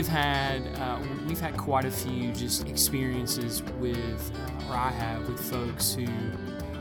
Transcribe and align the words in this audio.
have 0.00 0.08
had 0.08 0.80
uh, 0.80 0.98
we've 1.28 1.40
had 1.40 1.54
quite 1.58 1.84
a 1.84 1.90
few 1.90 2.32
just 2.32 2.66
experiences 2.66 3.62
with, 3.78 4.32
uh, 4.34 4.70
or 4.70 4.74
I 4.74 4.90
have 4.90 5.28
with 5.28 5.38
folks 5.38 5.92
who 5.92 6.06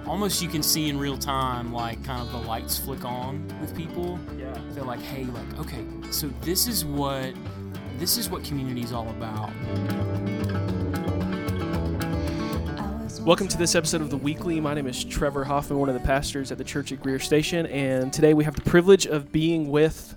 almost 0.07 0.41
you 0.41 0.47
can 0.47 0.63
see 0.63 0.87
in 0.87 0.97
real 0.97 1.17
time, 1.17 1.73
like 1.73 2.01
kind 2.05 2.21
of 2.21 2.31
the 2.31 2.47
lights 2.47 2.77
flick 2.77 3.03
on 3.03 3.45
with 3.59 3.75
people. 3.75 4.17
Yeah. 4.37 4.57
They're 4.69 4.85
like, 4.85 5.01
hey, 5.01 5.25
like, 5.25 5.59
okay, 5.59 5.85
so 6.11 6.29
this 6.41 6.65
is 6.65 6.85
what 6.85 7.33
this 7.97 8.17
is 8.17 8.29
what 8.29 8.45
community 8.45 8.83
is 8.83 8.93
all 8.93 9.09
about. 9.09 9.51
Welcome 13.25 13.49
to 13.49 13.57
this 13.57 13.75
episode 13.75 13.99
of 13.99 14.09
The 14.11 14.17
Weekly. 14.17 14.61
My 14.61 14.73
name 14.73 14.87
is 14.87 15.03
Trevor 15.03 15.43
Hoffman, 15.43 15.77
one 15.77 15.89
of 15.89 15.93
the 15.93 16.07
pastors 16.07 16.53
at 16.53 16.57
the 16.57 16.63
church 16.63 16.93
at 16.93 17.01
Greer 17.01 17.19
Station, 17.19 17.65
and 17.65 18.13
today 18.13 18.33
we 18.33 18.45
have 18.45 18.55
the 18.55 18.61
privilege 18.61 19.07
of 19.07 19.29
being 19.29 19.69
with 19.69 20.15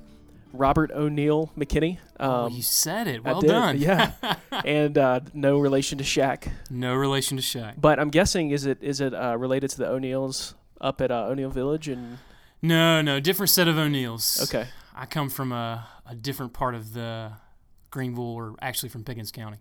Robert 0.53 0.91
O'Neill 0.93 1.51
McKinney. 1.57 1.99
oh, 2.21 2.47
Um, 2.47 2.53
you 2.53 2.63
said 2.63 3.09
it. 3.09 3.25
Well 3.25 3.41
done. 3.41 3.79
Yeah, 3.79 4.13
and 4.65 4.97
uh, 4.99 5.21
no 5.35 5.59
relation 5.59 5.99
to 5.99 6.05
Shaq, 6.05 6.51
no 6.71 6.95
relation 6.95 7.37
to 7.37 7.43
Shaq. 7.43 7.75
but 7.81 7.99
I'm 7.99 8.11
guessing 8.11 8.51
is 8.51 8.67
it 8.67 8.79
is 8.83 9.01
it 9.01 9.15
uh, 9.15 9.37
related 9.37 9.71
to 9.71 9.79
the 9.79 9.89
O'Neills 9.89 10.55
up 10.81 11.01
at 11.01 11.11
uh, 11.11 11.27
O'Neill 11.27 11.51
Village? 11.51 11.89
And 11.89 12.19
No, 12.61 13.01
no, 13.03 13.21
different 13.21 13.51
set 13.51 13.69
of 13.69 13.77
O'Neills. 13.79 14.41
okay, 14.45 14.69
I 14.95 15.07
come 15.07 15.29
from 15.31 15.53
a, 15.53 15.87
a 16.07 16.15
different 16.15 16.53
part 16.53 16.75
of 16.75 16.93
the 16.93 17.33
Greenville, 17.91 18.25
or 18.25 18.55
actually 18.63 18.89
from 18.89 19.05
Pickens 19.05 19.31
County. 19.33 19.59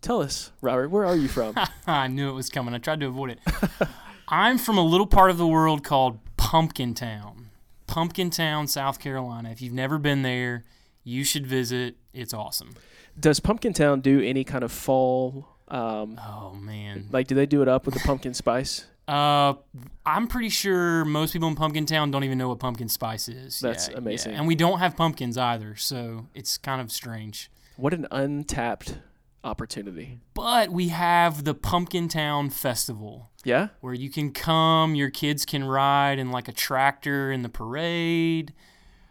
tell 0.00 0.20
us, 0.22 0.52
Robert, 0.60 0.90
where 0.90 1.04
are 1.04 1.16
you 1.16 1.28
from? 1.28 1.54
I 1.86 2.06
knew 2.08 2.28
it 2.30 2.34
was 2.34 2.48
coming. 2.48 2.74
I 2.74 2.78
tried 2.78 3.00
to 3.00 3.06
avoid 3.06 3.30
it. 3.30 3.38
I'm 4.28 4.56
from 4.58 4.78
a 4.78 4.82
little 4.84 5.06
part 5.06 5.30
of 5.30 5.38
the 5.38 5.46
world 5.46 5.84
called 5.84 6.18
Pumpkin 6.36 6.94
Town. 6.94 7.41
Pumpkin 7.92 8.30
Town, 8.30 8.66
South 8.66 8.98
Carolina. 8.98 9.50
If 9.50 9.60
you've 9.60 9.74
never 9.74 9.98
been 9.98 10.22
there, 10.22 10.64
you 11.04 11.24
should 11.24 11.46
visit. 11.46 11.96
It's 12.14 12.32
awesome. 12.32 12.74
Does 13.20 13.38
Pumpkin 13.38 13.74
Town 13.74 14.00
do 14.00 14.18
any 14.22 14.44
kind 14.44 14.64
of 14.64 14.72
fall? 14.72 15.46
Um, 15.68 16.18
Oh 16.18 16.54
man. 16.54 17.08
like, 17.12 17.26
do 17.26 17.34
they 17.34 17.44
do 17.44 17.60
it 17.60 17.68
up 17.68 17.84
with 17.84 17.92
the 17.94 18.00
pumpkin 18.00 18.32
spice? 18.32 18.86
Uh, 19.06 19.54
I'm 20.06 20.26
pretty 20.26 20.48
sure 20.48 21.04
most 21.04 21.32
people 21.34 21.48
in 21.48 21.54
Pumpkin 21.54 21.84
Town 21.84 22.10
don't 22.10 22.24
even 22.24 22.38
know 22.38 22.48
what 22.48 22.60
pumpkin 22.60 22.88
spice 22.88 23.28
is. 23.28 23.60
That's 23.60 23.88
Yeah, 23.90 23.98
amazing. 23.98 24.32
yeah. 24.32 24.38
And 24.38 24.46
we 24.46 24.54
don't 24.54 24.78
have 24.78 24.96
pumpkins 24.96 25.36
either, 25.36 25.76
so 25.76 26.28
it's 26.34 26.56
kind 26.56 26.80
of 26.80 26.90
strange. 26.90 27.50
What 27.76 27.92
an 27.92 28.06
untapped 28.10 28.98
opportunity. 29.44 30.20
But 30.34 30.70
we 30.70 30.88
have 30.88 31.44
the 31.44 31.54
Pumpkin 31.54 32.08
Town 32.08 32.50
Festival. 32.50 33.28
Yeah. 33.44 33.68
where 33.80 33.92
you 33.94 34.08
can 34.08 34.30
come, 34.32 34.94
your 34.94 35.10
kids 35.10 35.44
can 35.44 35.64
ride 35.64 36.20
in 36.20 36.30
like 36.30 36.46
a 36.46 36.52
tractor 36.52 37.32
in 37.32 37.42
the 37.42 37.48
parade. 37.48 38.52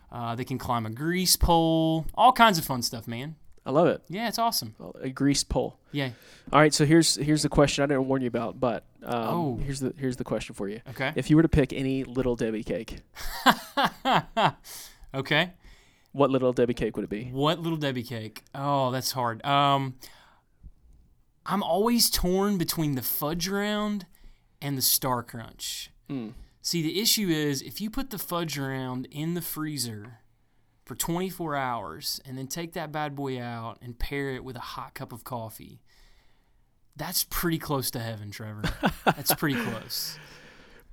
Uh, 0.09 0.35
they 0.35 0.45
can 0.45 0.57
climb 0.57 0.85
a 0.85 0.89
grease 0.89 1.35
pole, 1.35 2.05
all 2.15 2.31
kinds 2.31 2.57
of 2.57 2.63
fun 2.63 2.81
stuff, 2.81 3.07
man. 3.09 3.35
I 3.65 3.71
love 3.71 3.87
it. 3.87 4.01
Yeah, 4.07 4.27
it's 4.29 4.39
awesome. 4.39 4.73
A 5.01 5.09
greased 5.09 5.49
pole. 5.49 5.77
Yeah. 5.91 6.11
All 6.53 6.59
right, 6.61 6.73
so 6.73 6.85
here's 6.85 7.15
here's 7.15 7.43
the 7.43 7.49
question 7.49 7.83
I 7.83 7.87
didn't 7.87 8.07
warn 8.07 8.21
you 8.21 8.27
about, 8.29 8.59
but 8.59 8.85
um, 9.03 9.13
Oh. 9.27 9.59
here's 9.63 9.81
the 9.81 9.93
here's 9.97 10.15
the 10.15 10.23
question 10.23 10.55
for 10.55 10.67
you. 10.69 10.79
Okay. 10.91 11.11
If 11.15 11.29
you 11.29 11.35
were 11.35 11.41
to 11.43 11.49
pick 11.49 11.71
any 11.73 12.03
little 12.05 12.35
Debbie 12.37 12.63
cake, 12.63 13.01
okay. 15.13 15.51
what 16.11 16.29
little 16.29 16.53
Debbie 16.53 16.73
cake 16.73 16.95
would 16.95 17.03
it 17.03 17.09
be? 17.09 17.25
What 17.31 17.59
little 17.59 17.77
Debbie 17.77 18.03
cake? 18.03 18.43
Oh, 18.55 18.91
that's 18.91 19.11
hard. 19.11 19.45
Um, 19.45 19.95
I'm 21.51 21.63
always 21.63 22.09
torn 22.09 22.57
between 22.57 22.95
the 22.95 23.01
fudge 23.01 23.49
round 23.49 24.05
and 24.61 24.77
the 24.77 24.81
star 24.81 25.21
crunch. 25.21 25.91
Mm. 26.09 26.31
See, 26.61 26.81
the 26.81 27.01
issue 27.01 27.27
is 27.27 27.61
if 27.61 27.81
you 27.81 27.89
put 27.89 28.09
the 28.09 28.17
fudge 28.17 28.57
round 28.57 29.05
in 29.11 29.33
the 29.33 29.41
freezer 29.41 30.19
for 30.85 30.95
24 30.95 31.57
hours 31.57 32.21
and 32.25 32.37
then 32.37 32.47
take 32.47 32.71
that 32.73 32.93
bad 32.93 33.17
boy 33.17 33.41
out 33.41 33.79
and 33.81 33.99
pair 33.99 34.29
it 34.29 34.45
with 34.45 34.55
a 34.55 34.61
hot 34.61 34.93
cup 34.93 35.11
of 35.11 35.25
coffee, 35.25 35.81
that's 36.95 37.25
pretty 37.29 37.57
close 37.57 37.91
to 37.91 37.99
heaven, 37.99 38.31
Trevor. 38.31 38.63
that's 39.03 39.35
pretty 39.35 39.61
close. 39.61 40.17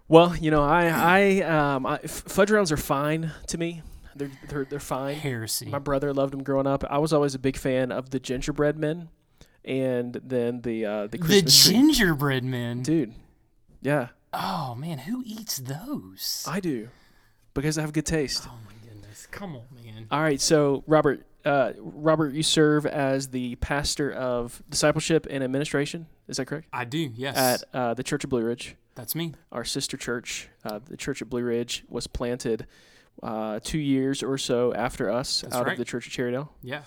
Well, 0.09 0.35
you 0.35 0.51
know, 0.51 0.65
I 0.65 0.87
I 0.87 1.41
um 1.43 1.87
I, 1.87 1.99
fudge 1.99 2.51
rounds 2.51 2.73
are 2.73 2.77
fine 2.77 3.31
to 3.47 3.59
me. 3.59 3.83
They're 4.17 4.31
they're 4.49 4.65
they're 4.65 4.81
fine. 4.81 5.15
Heresy. 5.15 5.67
My 5.67 5.79
brother 5.79 6.13
loved 6.13 6.33
them 6.33 6.43
growing 6.43 6.67
up. 6.67 6.83
I 6.91 6.99
was 6.99 7.13
always 7.13 7.37
a 7.37 7.39
big 7.39 7.57
fan 7.57 7.93
of 7.93 8.11
the 8.11 8.19
gingerbread 8.19 8.77
men, 8.77 9.11
and 9.65 10.15
then 10.25 10.61
the 10.63 10.85
uh, 10.87 11.03
the 11.03 11.09
The 11.09 11.19
Christmas 11.19 11.65
tree. 11.67 11.75
gingerbread 11.75 12.45
men. 12.45 12.83
dude. 12.83 13.15
Yeah, 13.81 14.09
Oh, 14.33 14.75
man, 14.75 14.99
who 14.99 15.23
eats 15.25 15.57
those? 15.59 16.45
I 16.49 16.61
do, 16.61 16.89
because 17.55 17.79
I 17.79 17.81
have 17.83 17.93
good 17.93 18.05
taste. 18.07 18.47
oh, 18.47 18.59
my 18.67 18.73
goodness. 18.87 19.27
Come 19.31 19.57
on, 19.57 19.63
man. 19.75 20.07
All 20.11 20.21
right, 20.21 20.41
so 20.41 20.83
Robert, 20.87 21.25
uh, 21.45 21.73
Robert, 21.79 22.35
you 22.35 22.43
serve 22.43 22.85
as 22.87 23.29
the 23.29 23.55
pastor 23.57 24.13
of 24.13 24.63
discipleship 24.69 25.27
and 25.31 25.43
administration. 25.45 26.07
Is 26.29 26.37
that 26.37 26.47
correct? 26.47 26.67
I 26.73 26.85
do, 26.85 27.11
yes. 27.15 27.37
At 27.37 27.65
uh, 27.75 27.95
the 27.95 28.03
Church 28.03 28.25
of 28.25 28.31
Blue 28.31 28.43
Ridge, 28.43 28.77
That's 28.97 29.15
me. 29.15 29.33
our 29.53 29.65
sister 29.65 29.97
church. 29.97 30.49
Uh, 30.65 30.81
the 30.85 30.97
Church 30.97 31.23
of 31.23 31.31
Blue 31.31 31.43
Ridge 31.45 31.85
was 31.89 32.07
planted 32.07 32.67
uh, 33.23 33.61
two 33.63 33.79
years 33.79 34.23
or 34.23 34.37
so 34.39 34.75
after 34.75 35.09
us 35.11 35.41
That's 35.41 35.55
out 35.55 35.65
right. 35.67 35.73
of 35.73 35.79
the 35.79 35.85
Church 35.87 36.07
of 36.07 36.13
Cherrydale, 36.13 36.49
Yeah. 36.63 36.83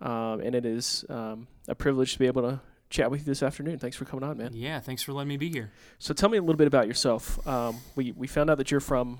Um, 0.00 0.40
and 0.40 0.54
it 0.54 0.64
is 0.66 1.04
um, 1.08 1.46
a 1.68 1.74
privilege 1.74 2.12
to 2.14 2.18
be 2.18 2.26
able 2.26 2.42
to 2.42 2.60
chat 2.90 3.10
with 3.10 3.20
you 3.20 3.26
this 3.26 3.42
afternoon. 3.42 3.78
Thanks 3.78 3.96
for 3.96 4.04
coming 4.04 4.24
on, 4.24 4.38
man. 4.38 4.50
Yeah, 4.54 4.80
thanks 4.80 5.02
for 5.02 5.12
letting 5.12 5.28
me 5.28 5.36
be 5.36 5.50
here. 5.50 5.72
So 5.98 6.14
tell 6.14 6.28
me 6.28 6.38
a 6.38 6.40
little 6.40 6.56
bit 6.56 6.66
about 6.68 6.86
yourself. 6.86 7.46
Um, 7.46 7.78
we 7.96 8.12
we 8.12 8.26
found 8.26 8.50
out 8.50 8.58
that 8.58 8.70
you're 8.70 8.80
from 8.80 9.18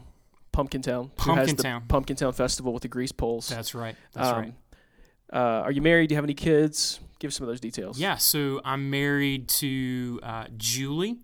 Pumpkin 0.53 0.82
Town, 0.82 1.10
Pumpkin 1.16 1.56
Town. 1.56 1.84
Pumpkin 1.88 2.16
Town 2.16 2.32
Festival 2.32 2.72
with 2.72 2.82
the 2.82 2.88
grease 2.88 3.12
poles. 3.12 3.48
That's 3.48 3.75
right. 3.75 3.97
That's 4.12 4.28
Um, 4.28 4.38
right. 4.38 4.54
Uh, 5.32 5.62
are 5.65 5.72
you 5.72 5.82
married? 5.82 6.09
Do 6.09 6.12
you 6.15 6.16
have 6.16 6.25
any 6.25 6.34
kids? 6.34 7.00
Give 7.19 7.32
some 7.32 7.44
of 7.44 7.48
those 7.48 7.60
details. 7.60 7.98
Yeah, 7.98 8.16
so 8.16 8.60
I'm 8.65 8.91
married 8.91 9.48
to 9.48 10.20
uh, 10.22 10.44
Julie. 10.56 11.19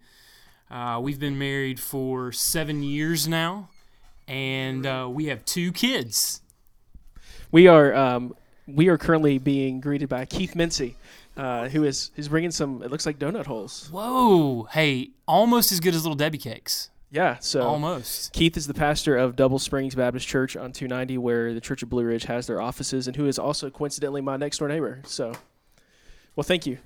Uh, 0.70 0.98
we've 1.02 1.20
been 1.20 1.38
married 1.38 1.78
for 1.78 2.32
seven 2.32 2.82
years 2.82 3.28
now, 3.28 3.68
and 4.26 4.86
uh, 4.86 5.06
we 5.10 5.26
have 5.26 5.44
two 5.44 5.70
kids. 5.70 6.40
We 7.50 7.68
are 7.68 7.94
um, 7.94 8.34
we 8.66 8.88
are 8.88 8.98
currently 8.98 9.38
being 9.38 9.80
greeted 9.80 10.08
by 10.08 10.24
Keith 10.24 10.54
Mincy, 10.54 10.94
uh, 11.36 11.68
who 11.68 11.84
is 11.84 12.10
who's 12.14 12.28
bringing 12.28 12.50
some. 12.50 12.82
It 12.82 12.90
looks 12.90 13.06
like 13.06 13.18
donut 13.18 13.46
holes. 13.46 13.88
Whoa! 13.90 14.64
Hey, 14.72 15.10
almost 15.26 15.72
as 15.72 15.80
good 15.80 15.94
as 15.94 16.02
little 16.04 16.16
Debbie 16.16 16.38
cakes. 16.38 16.90
Yeah. 17.12 17.36
So 17.40 17.62
Almost. 17.62 18.32
Keith 18.32 18.56
is 18.56 18.66
the 18.66 18.74
pastor 18.74 19.18
of 19.18 19.36
Double 19.36 19.58
Springs 19.58 19.94
Baptist 19.94 20.26
Church 20.26 20.56
on 20.56 20.72
290, 20.72 21.18
where 21.18 21.52
the 21.52 21.60
Church 21.60 21.82
of 21.82 21.90
Blue 21.90 22.04
Ridge 22.04 22.24
has 22.24 22.46
their 22.46 22.60
offices, 22.60 23.06
and 23.06 23.14
who 23.14 23.26
is 23.26 23.38
also 23.38 23.68
coincidentally 23.68 24.22
my 24.22 24.38
next 24.38 24.58
door 24.58 24.68
neighbor. 24.68 25.02
So, 25.04 25.32
well, 26.34 26.44
thank 26.44 26.66
you. 26.66 26.78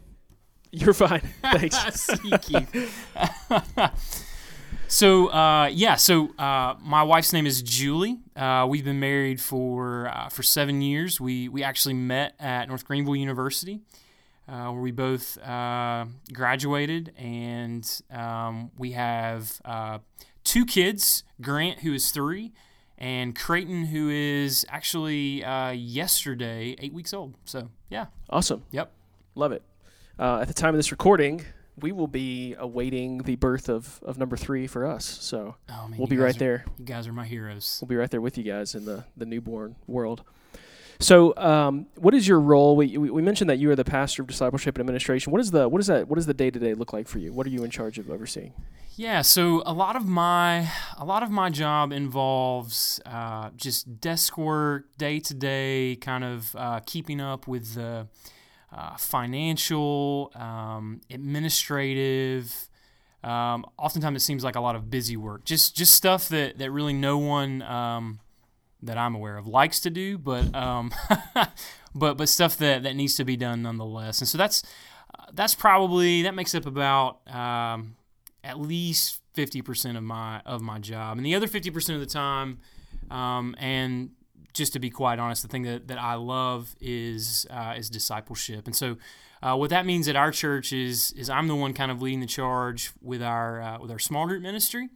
You're 0.72 0.94
fine. 0.94 1.20
Thanks. 1.43 1.76
See, 1.94 2.31
Keith. 2.38 3.06
so 4.88 5.28
uh, 5.28 5.66
yeah, 5.66 5.94
so 5.94 6.34
uh, 6.38 6.75
my 6.82 7.04
wife's 7.04 7.32
name 7.32 7.47
is 7.47 7.62
Julie. 7.62 8.19
Uh, 8.36 8.66
we've 8.69 8.84
been 8.84 9.00
married 9.00 9.41
for 9.41 10.08
uh, 10.08 10.28
for 10.28 10.42
seven 10.42 10.82
years. 10.82 11.20
We 11.20 11.48
we 11.48 11.62
actually 11.62 11.94
met 11.94 12.34
at 12.38 12.69
North 12.69 12.84
Greenville 12.84 13.16
University, 13.16 13.80
uh, 14.47 14.69
where 14.70 14.82
we 14.82 14.91
both 14.91 15.38
uh, 15.38 16.04
graduated, 16.32 17.12
and 17.16 17.88
um, 18.10 18.70
we 18.76 18.92
have 18.92 19.60
uh, 19.64 19.98
two 20.44 20.66
kids: 20.66 21.25
Grant, 21.41 21.80
who 21.80 21.94
is 21.94 22.10
three, 22.10 22.52
and 22.98 23.34
Creighton, 23.34 23.86
who 23.86 24.10
is 24.10 24.66
actually 24.69 25.42
uh, 25.42 25.70
yesterday 25.70 26.76
eight 26.78 26.92
weeks 26.92 27.14
old. 27.14 27.34
So 27.46 27.70
yeah, 27.88 28.06
Awesome. 28.28 28.64
Yep. 28.70 28.92
Love 29.34 29.52
it. 29.52 29.62
Uh, 30.19 30.41
at 30.41 30.48
the 30.48 30.54
time 30.54 30.70
of 30.70 30.78
this 30.78 30.91
recording, 30.91 31.44
we 31.81 31.92
will 31.92 32.06
be 32.06 32.54
awaiting 32.59 33.19
the 33.19 33.37
birth 33.37 33.69
of, 33.69 34.00
of 34.03 34.19
number 34.19 34.37
three 34.37 34.66
for 34.66 34.87
us. 34.87 35.05
So 35.05 35.56
oh 35.69 35.88
man, 35.88 35.99
we'll 35.99 36.08
be 36.08 36.17
right 36.17 36.34
are- 36.34 36.38
there. 36.38 36.64
You 36.78 36.84
guys 36.84 37.06
are 37.06 37.12
my 37.12 37.26
heroes. 37.26 37.78
We'll 37.81 37.88
be 37.88 37.96
right 37.96 38.11
there 38.11 38.20
with 38.20 38.38
you 38.38 38.44
guys 38.44 38.75
in 38.75 38.84
the, 38.84 39.05
the 39.17 39.26
newborn 39.26 39.76
world. 39.87 40.23
So, 40.99 41.37
um, 41.37 41.87
what 41.96 42.14
is 42.14 42.26
your 42.26 42.40
role? 42.40 42.75
We, 42.75 42.96
we 42.96 43.20
mentioned 43.20 43.50
that 43.50 43.58
you 43.58 43.70
are 43.70 43.76
the 43.76 43.84
pastor 43.84 44.23
of 44.23 44.28
discipleship 44.28 44.76
and 44.76 44.81
administration. 44.81 45.31
What 45.31 45.43
is 45.43 45.50
the 45.50 45.69
what 45.69 45.78
is 45.81 45.88
that? 45.88 46.08
What 46.08 46.17
does 46.17 46.25
the 46.25 46.32
day 46.32 46.50
to 46.50 46.58
day 46.58 46.73
look 46.73 46.94
like 46.94 47.06
for 47.06 47.19
you? 47.19 47.34
What 47.34 47.46
are 47.46 47.50
you 47.50 47.64
in 47.64 47.70
charge 47.70 47.99
of 47.99 48.08
overseeing? 48.11 48.55
Yeah, 48.94 49.20
so 49.20 49.62
a 49.67 49.75
lot 49.75 49.94
of 49.96 50.06
my 50.06 50.70
a 50.96 51.05
lot 51.05 51.23
of 51.23 51.31
my 51.31 51.50
job 51.50 51.93
involves 51.93 52.99
uh, 53.05 53.50
just 53.56 54.00
desk 54.00 54.38
work, 54.38 54.96
day 54.96 55.20
to 55.20 55.34
day, 55.34 55.96
kind 55.96 56.25
of 56.25 56.56
uh, 56.56 56.81
keeping 56.87 57.20
up 57.20 57.46
with 57.46 57.75
the 57.75 57.84
uh, 57.84 58.05
financial, 58.96 60.32
um, 60.34 61.00
administrative. 61.10 62.68
Um, 63.22 63.64
oftentimes, 63.78 64.22
it 64.22 64.24
seems 64.24 64.44
like 64.44 64.56
a 64.56 64.60
lot 64.60 64.76
of 64.76 64.90
busy 64.90 65.16
work, 65.16 65.44
just 65.44 65.76
just 65.76 65.94
stuff 65.94 66.28
that 66.28 66.58
that 66.58 66.70
really 66.70 66.92
no 66.92 67.18
one 67.18 67.62
um, 67.62 68.20
that 68.82 68.98
I'm 68.98 69.14
aware 69.14 69.36
of 69.36 69.46
likes 69.46 69.80
to 69.80 69.90
do, 69.90 70.18
but 70.18 70.54
um, 70.54 70.92
but 71.94 72.16
but 72.16 72.28
stuff 72.28 72.56
that 72.58 72.82
that 72.82 72.94
needs 72.94 73.14
to 73.16 73.24
be 73.24 73.36
done 73.36 73.62
nonetheless. 73.62 74.20
And 74.20 74.28
so 74.28 74.38
that's 74.38 74.62
uh, 75.18 75.24
that's 75.32 75.54
probably 75.54 76.22
that 76.22 76.34
makes 76.34 76.54
up 76.54 76.66
about 76.66 77.20
um, 77.28 77.96
at 78.44 78.60
least 78.60 79.20
fifty 79.34 79.62
percent 79.62 79.96
of 79.96 80.04
my 80.04 80.40
of 80.40 80.62
my 80.62 80.78
job, 80.78 81.16
and 81.16 81.26
the 81.26 81.34
other 81.34 81.46
fifty 81.46 81.70
percent 81.70 82.00
of 82.00 82.00
the 82.00 82.12
time, 82.12 82.58
um, 83.10 83.54
and 83.58 84.10
just 84.56 84.73
to 84.73 84.79
be 84.79 84.91
quite 84.91 85.19
honest, 85.19 85.43
the 85.43 85.49
thing 85.49 85.62
that, 85.62 85.88
that 85.88 85.99
I 85.99 86.14
love 86.14 86.75
is 86.81 87.47
uh, 87.50 87.75
is 87.76 87.91
discipleship. 87.91 88.67
And 88.67 88.75
so, 88.75 88.97
uh, 89.43 89.56
what 89.56 89.70
that 89.70 89.87
means 89.87 90.08
at 90.08 90.17
our 90.17 90.31
church 90.31 90.73
is 90.73 91.12
is 91.12 91.31
I'm 91.31 91.49
the 91.49 91.55
one 91.55 91.73
kind 91.73 91.91
of 91.91 92.03
leading 92.03 92.20
the 92.20 92.26
charge 92.26 92.93
with 93.00 93.23
our 93.23 93.61
uh, 93.61 93.79
with 93.81 93.91
our 93.91 93.99
small 93.99 94.26
group 94.26 94.43
ministry. 94.43 94.88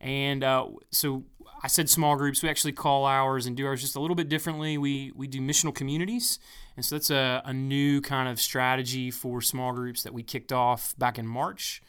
And 0.00 0.42
uh, 0.42 0.66
so 0.90 1.24
I 1.62 1.68
said 1.68 1.90
small 1.90 2.16
groups. 2.16 2.42
We 2.42 2.48
actually 2.48 2.72
call 2.72 3.04
ours 3.04 3.46
and 3.46 3.56
do 3.56 3.66
ours 3.66 3.82
just 3.82 3.96
a 3.96 4.00
little 4.00 4.16
bit 4.16 4.28
differently. 4.28 4.78
We 4.78 5.12
we 5.14 5.26
do 5.26 5.40
missional 5.40 5.74
communities, 5.74 6.38
and 6.76 6.84
so 6.84 6.94
that's 6.94 7.10
a, 7.10 7.42
a 7.44 7.52
new 7.52 8.00
kind 8.00 8.28
of 8.28 8.40
strategy 8.40 9.10
for 9.10 9.40
small 9.42 9.72
groups 9.72 10.02
that 10.02 10.14
we 10.14 10.22
kicked 10.22 10.52
off 10.52 10.94
back 10.98 11.18
in 11.18 11.26
March. 11.26 11.82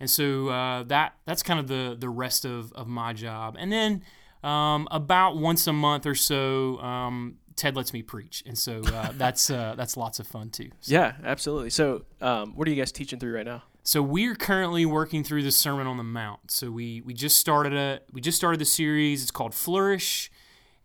And 0.00 0.10
so 0.10 0.48
uh, 0.48 0.82
that 0.84 1.14
that's 1.26 1.44
kind 1.44 1.60
of 1.60 1.68
the 1.68 1.96
the 1.96 2.08
rest 2.08 2.44
of, 2.44 2.72
of 2.72 2.88
my 2.88 3.12
job. 3.12 3.56
And 3.56 3.70
then 3.70 4.02
um, 4.42 4.88
about 4.90 5.36
once 5.36 5.66
a 5.66 5.72
month 5.72 6.06
or 6.06 6.14
so, 6.14 6.78
um, 6.80 7.36
Ted 7.56 7.76
lets 7.76 7.92
me 7.92 8.02
preach, 8.02 8.42
and 8.46 8.58
so 8.58 8.82
uh, 8.92 9.12
that's 9.16 9.50
uh, 9.50 9.74
that's 9.76 9.96
lots 9.96 10.18
of 10.18 10.26
fun 10.26 10.50
too. 10.50 10.70
So. 10.80 10.94
Yeah, 10.94 11.14
absolutely. 11.24 11.70
So, 11.70 12.04
um, 12.20 12.56
what 12.56 12.66
are 12.66 12.70
you 12.70 12.76
guys 12.76 12.92
teaching 12.92 13.18
through 13.18 13.34
right 13.34 13.46
now? 13.46 13.62
So 13.84 14.00
we're 14.00 14.36
currently 14.36 14.86
working 14.86 15.24
through 15.24 15.42
the 15.42 15.50
Sermon 15.50 15.88
on 15.88 15.96
the 15.96 16.04
Mount. 16.04 16.50
So 16.50 16.70
we 16.70 17.00
we 17.00 17.14
just 17.14 17.38
started 17.38 17.74
a 17.74 18.00
we 18.12 18.20
just 18.20 18.36
started 18.36 18.60
the 18.60 18.64
series. 18.64 19.22
It's 19.22 19.32
called 19.32 19.54
Flourish, 19.54 20.30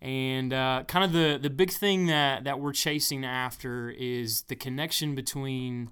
and 0.00 0.52
uh, 0.52 0.84
kind 0.88 1.04
of 1.04 1.12
the 1.12 1.38
the 1.40 1.50
big 1.50 1.70
thing 1.70 2.06
that 2.06 2.44
that 2.44 2.58
we're 2.58 2.72
chasing 2.72 3.24
after 3.24 3.90
is 3.90 4.42
the 4.42 4.56
connection 4.56 5.14
between. 5.14 5.90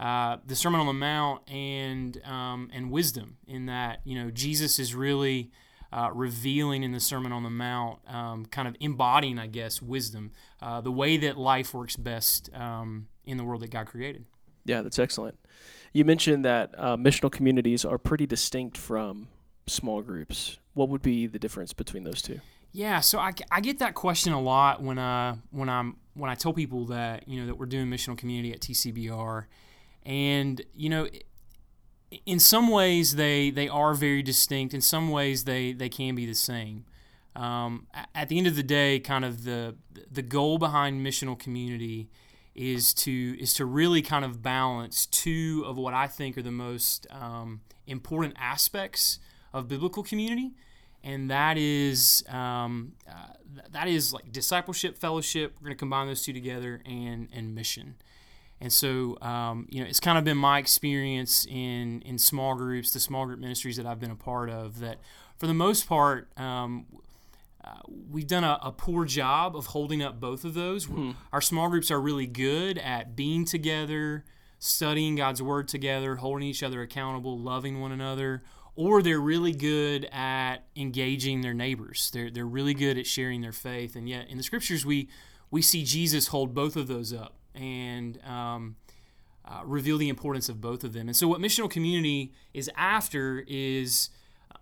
Uh, 0.00 0.36
the 0.46 0.54
Sermon 0.54 0.78
on 0.78 0.86
the 0.86 0.92
Mount 0.92 1.42
and 1.50 2.24
um, 2.24 2.70
and 2.72 2.88
wisdom 2.92 3.36
in 3.48 3.66
that 3.66 3.98
you 4.04 4.14
know 4.14 4.30
Jesus 4.30 4.78
is 4.78 4.94
really 4.94 5.50
uh, 5.92 6.10
revealing 6.12 6.82
in 6.82 6.92
the 6.92 7.00
Sermon 7.00 7.32
on 7.32 7.42
the 7.42 7.50
Mount, 7.50 7.98
um, 8.08 8.46
kind 8.46 8.68
of 8.68 8.76
embodying, 8.80 9.38
I 9.38 9.46
guess, 9.46 9.80
wisdom, 9.80 10.32
uh, 10.60 10.80
the 10.80 10.92
way 10.92 11.16
that 11.18 11.38
life 11.38 11.72
works 11.72 11.96
best 11.96 12.50
um, 12.54 13.08
in 13.24 13.36
the 13.36 13.44
world 13.44 13.62
that 13.62 13.70
God 13.70 13.86
created. 13.86 14.26
Yeah, 14.64 14.82
that's 14.82 14.98
excellent. 14.98 15.38
You 15.92 16.04
mentioned 16.04 16.44
that 16.44 16.74
uh, 16.76 16.96
missional 16.96 17.32
communities 17.32 17.84
are 17.84 17.96
pretty 17.96 18.26
distinct 18.26 18.76
from 18.76 19.28
small 19.66 20.02
groups. 20.02 20.58
What 20.74 20.90
would 20.90 21.02
be 21.02 21.26
the 21.26 21.38
difference 21.38 21.72
between 21.72 22.04
those 22.04 22.20
two? 22.20 22.40
Yeah, 22.72 23.00
so 23.00 23.18
I, 23.18 23.32
I 23.50 23.60
get 23.60 23.78
that 23.78 23.94
question 23.94 24.32
a 24.32 24.40
lot 24.40 24.82
when 24.82 24.98
uh 24.98 25.36
when 25.50 25.68
I'm 25.68 25.96
when 26.14 26.30
I 26.30 26.34
tell 26.34 26.52
people 26.52 26.86
that 26.86 27.26
you 27.26 27.40
know 27.40 27.46
that 27.46 27.54
we're 27.56 27.66
doing 27.66 27.86
missional 27.86 28.16
community 28.16 28.52
at 28.52 28.60
TCBR, 28.60 29.46
and 30.04 30.60
you 30.74 30.90
know 30.90 31.08
in 32.24 32.38
some 32.38 32.68
ways 32.68 33.16
they 33.16 33.50
they 33.50 33.68
are 33.68 33.94
very 33.94 34.22
distinct. 34.22 34.74
In 34.74 34.80
some 34.80 35.10
ways 35.10 35.44
they 35.44 35.72
they 35.72 35.88
can 35.88 36.14
be 36.14 36.26
the 36.26 36.34
same. 36.34 36.84
Um, 37.36 37.86
at 38.14 38.28
the 38.28 38.38
end 38.38 38.46
of 38.46 38.56
the 38.56 38.62
day, 38.62 38.98
kind 38.98 39.24
of 39.24 39.44
the 39.44 39.76
the 40.10 40.22
goal 40.22 40.58
behind 40.58 41.04
missional 41.06 41.38
community 41.38 42.08
is 42.54 42.92
to 42.92 43.36
is 43.38 43.54
to 43.54 43.64
really 43.64 44.02
kind 44.02 44.24
of 44.24 44.42
balance 44.42 45.06
two 45.06 45.62
of 45.66 45.76
what 45.76 45.94
I 45.94 46.08
think 46.08 46.36
are 46.36 46.42
the 46.42 46.50
most 46.50 47.06
um, 47.10 47.60
important 47.86 48.34
aspects 48.38 49.20
of 49.52 49.68
biblical 49.68 50.02
community, 50.02 50.52
and 51.04 51.30
that 51.30 51.56
is 51.56 52.24
um, 52.28 52.94
uh, 53.08 53.34
that 53.70 53.86
is 53.86 54.12
like 54.12 54.32
discipleship, 54.32 54.98
fellowship. 54.98 55.54
We're 55.60 55.66
going 55.66 55.76
to 55.76 55.78
combine 55.78 56.08
those 56.08 56.24
two 56.24 56.32
together, 56.32 56.80
and 56.84 57.28
and 57.32 57.54
mission. 57.54 57.96
And 58.60 58.72
so, 58.72 59.16
um, 59.22 59.68
you 59.70 59.80
know, 59.80 59.88
it's 59.88 60.00
kind 60.00 60.18
of 60.18 60.24
been 60.24 60.36
my 60.36 60.58
experience 60.58 61.46
in 61.46 62.02
in 62.02 62.18
small 62.18 62.54
groups, 62.54 62.90
the 62.90 63.00
small 63.00 63.26
group 63.26 63.38
ministries 63.38 63.76
that 63.76 63.86
I've 63.86 64.00
been 64.00 64.10
a 64.10 64.16
part 64.16 64.50
of, 64.50 64.80
that 64.80 64.98
for 65.36 65.46
the 65.46 65.54
most 65.54 65.88
part, 65.88 66.28
um, 66.36 66.86
uh, 67.62 67.80
we've 68.10 68.26
done 68.26 68.44
a, 68.44 68.58
a, 68.62 68.72
poor 68.72 69.04
job 69.04 69.54
of 69.54 69.66
holding 69.66 70.02
up 70.02 70.18
both 70.18 70.44
of 70.44 70.54
those. 70.54 70.86
Hmm. 70.86 71.12
Our 71.32 71.40
small 71.40 71.68
groups 71.68 71.90
are 71.90 72.00
really 72.00 72.26
good 72.26 72.78
at 72.78 73.14
being 73.14 73.44
together, 73.44 74.24
studying 74.58 75.16
God's 75.16 75.42
word 75.42 75.68
together, 75.68 76.16
holding 76.16 76.48
each 76.48 76.62
other 76.62 76.82
accountable, 76.82 77.38
loving 77.38 77.80
one 77.80 77.92
another, 77.92 78.42
or 78.74 79.02
they're 79.02 79.20
really 79.20 79.52
good 79.52 80.08
at 80.10 80.64
engaging 80.76 81.42
their 81.42 81.54
neighbors. 81.54 82.10
They're, 82.12 82.30
they're 82.30 82.46
really 82.46 82.74
good 82.74 82.96
at 82.96 83.06
sharing 83.06 83.42
their 83.42 83.52
faith. 83.52 83.94
And 83.94 84.08
yet, 84.08 84.28
in 84.28 84.38
the 84.38 84.44
scriptures, 84.44 84.86
we, 84.86 85.08
we 85.50 85.62
see 85.62 85.84
Jesus 85.84 86.28
hold 86.28 86.54
both 86.54 86.74
of 86.74 86.88
those 86.88 87.12
up 87.12 87.37
and 87.58 88.22
um, 88.24 88.76
uh, 89.44 89.60
reveal 89.64 89.98
the 89.98 90.08
importance 90.08 90.48
of 90.48 90.60
both 90.60 90.84
of 90.84 90.92
them. 90.92 91.08
And 91.08 91.16
so, 91.16 91.28
what 91.28 91.40
missional 91.40 91.70
community 91.70 92.32
is 92.54 92.70
after 92.76 93.44
is 93.46 94.10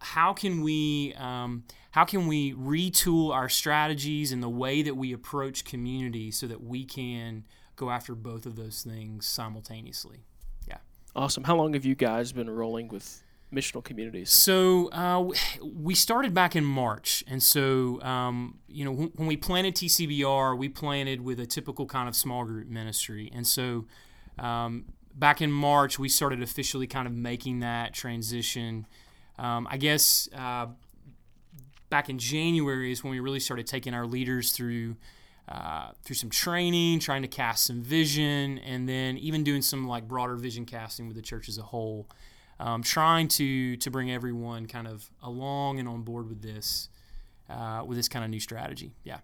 how 0.00 0.32
can 0.32 0.62
we 0.62 1.14
um, 1.18 1.64
how 1.92 2.04
can 2.04 2.26
we 2.26 2.52
retool 2.54 3.32
our 3.32 3.48
strategies 3.48 4.32
and 4.32 4.42
the 4.42 4.48
way 4.48 4.82
that 4.82 4.96
we 4.96 5.12
approach 5.12 5.64
community 5.64 6.30
so 6.30 6.46
that 6.46 6.62
we 6.62 6.84
can 6.84 7.44
go 7.76 7.90
after 7.90 8.14
both 8.14 8.46
of 8.46 8.56
those 8.56 8.82
things 8.82 9.26
simultaneously. 9.26 10.24
Yeah. 10.66 10.78
Awesome. 11.14 11.44
How 11.44 11.56
long 11.56 11.74
have 11.74 11.84
you 11.84 11.94
guys 11.94 12.32
been 12.32 12.50
rolling 12.50 12.88
with 12.88 13.22
missional 13.52 13.82
communities? 13.82 14.30
So 14.30 14.88
uh, 14.90 15.32
we 15.62 15.94
started 15.94 16.34
back 16.34 16.56
in 16.56 16.64
March, 16.64 17.24
and 17.26 17.42
so 17.42 18.00
um, 18.02 18.58
you 18.68 18.84
know 18.84 18.92
when 18.92 19.26
we 19.26 19.36
planted 19.36 19.74
TCBR, 19.74 20.56
we 20.56 20.68
planted 20.68 21.20
with 21.20 21.40
a 21.40 21.46
typical 21.46 21.86
kind 21.86 22.08
of 22.08 22.16
small 22.16 22.44
group 22.44 22.68
ministry, 22.68 23.30
and 23.34 23.46
so 23.46 23.86
um, 24.38 24.86
back 25.14 25.40
in 25.40 25.50
March 25.50 25.98
we 25.98 26.08
started 26.08 26.42
officially 26.42 26.86
kind 26.86 27.06
of 27.06 27.12
making 27.12 27.60
that 27.60 27.94
transition. 27.94 28.86
Um, 29.38 29.66
I 29.70 29.76
guess 29.76 30.28
uh, 30.34 30.66
back 31.90 32.08
in 32.08 32.18
January 32.18 32.92
is 32.92 33.04
when 33.04 33.10
we 33.10 33.20
really 33.20 33.40
started 33.40 33.66
taking 33.66 33.94
our 33.94 34.06
leaders 34.06 34.52
through. 34.52 34.96
Uh, 35.48 35.92
through 36.02 36.16
some 36.16 36.28
training, 36.28 36.98
trying 36.98 37.22
to 37.22 37.28
cast 37.28 37.66
some 37.66 37.80
vision, 37.80 38.58
and 38.66 38.88
then 38.88 39.16
even 39.16 39.44
doing 39.44 39.62
some 39.62 39.86
like 39.86 40.08
broader 40.08 40.34
vision 40.34 40.64
casting 40.64 41.06
with 41.06 41.14
the 41.14 41.22
church 41.22 41.48
as 41.48 41.56
a 41.56 41.62
whole 41.62 42.08
um, 42.58 42.82
trying 42.82 43.28
to 43.28 43.76
to 43.76 43.90
bring 43.90 44.10
everyone 44.10 44.66
kind 44.66 44.86
of 44.86 45.10
along 45.22 45.78
and 45.78 45.88
on 45.88 46.02
board 46.02 46.28
with 46.28 46.42
this 46.42 46.88
uh, 47.48 47.82
with 47.86 47.96
this 47.96 48.08
kind 48.08 48.24
of 48.24 48.30
new 48.30 48.40
strategy. 48.40 48.94
Yeah. 49.04 49.18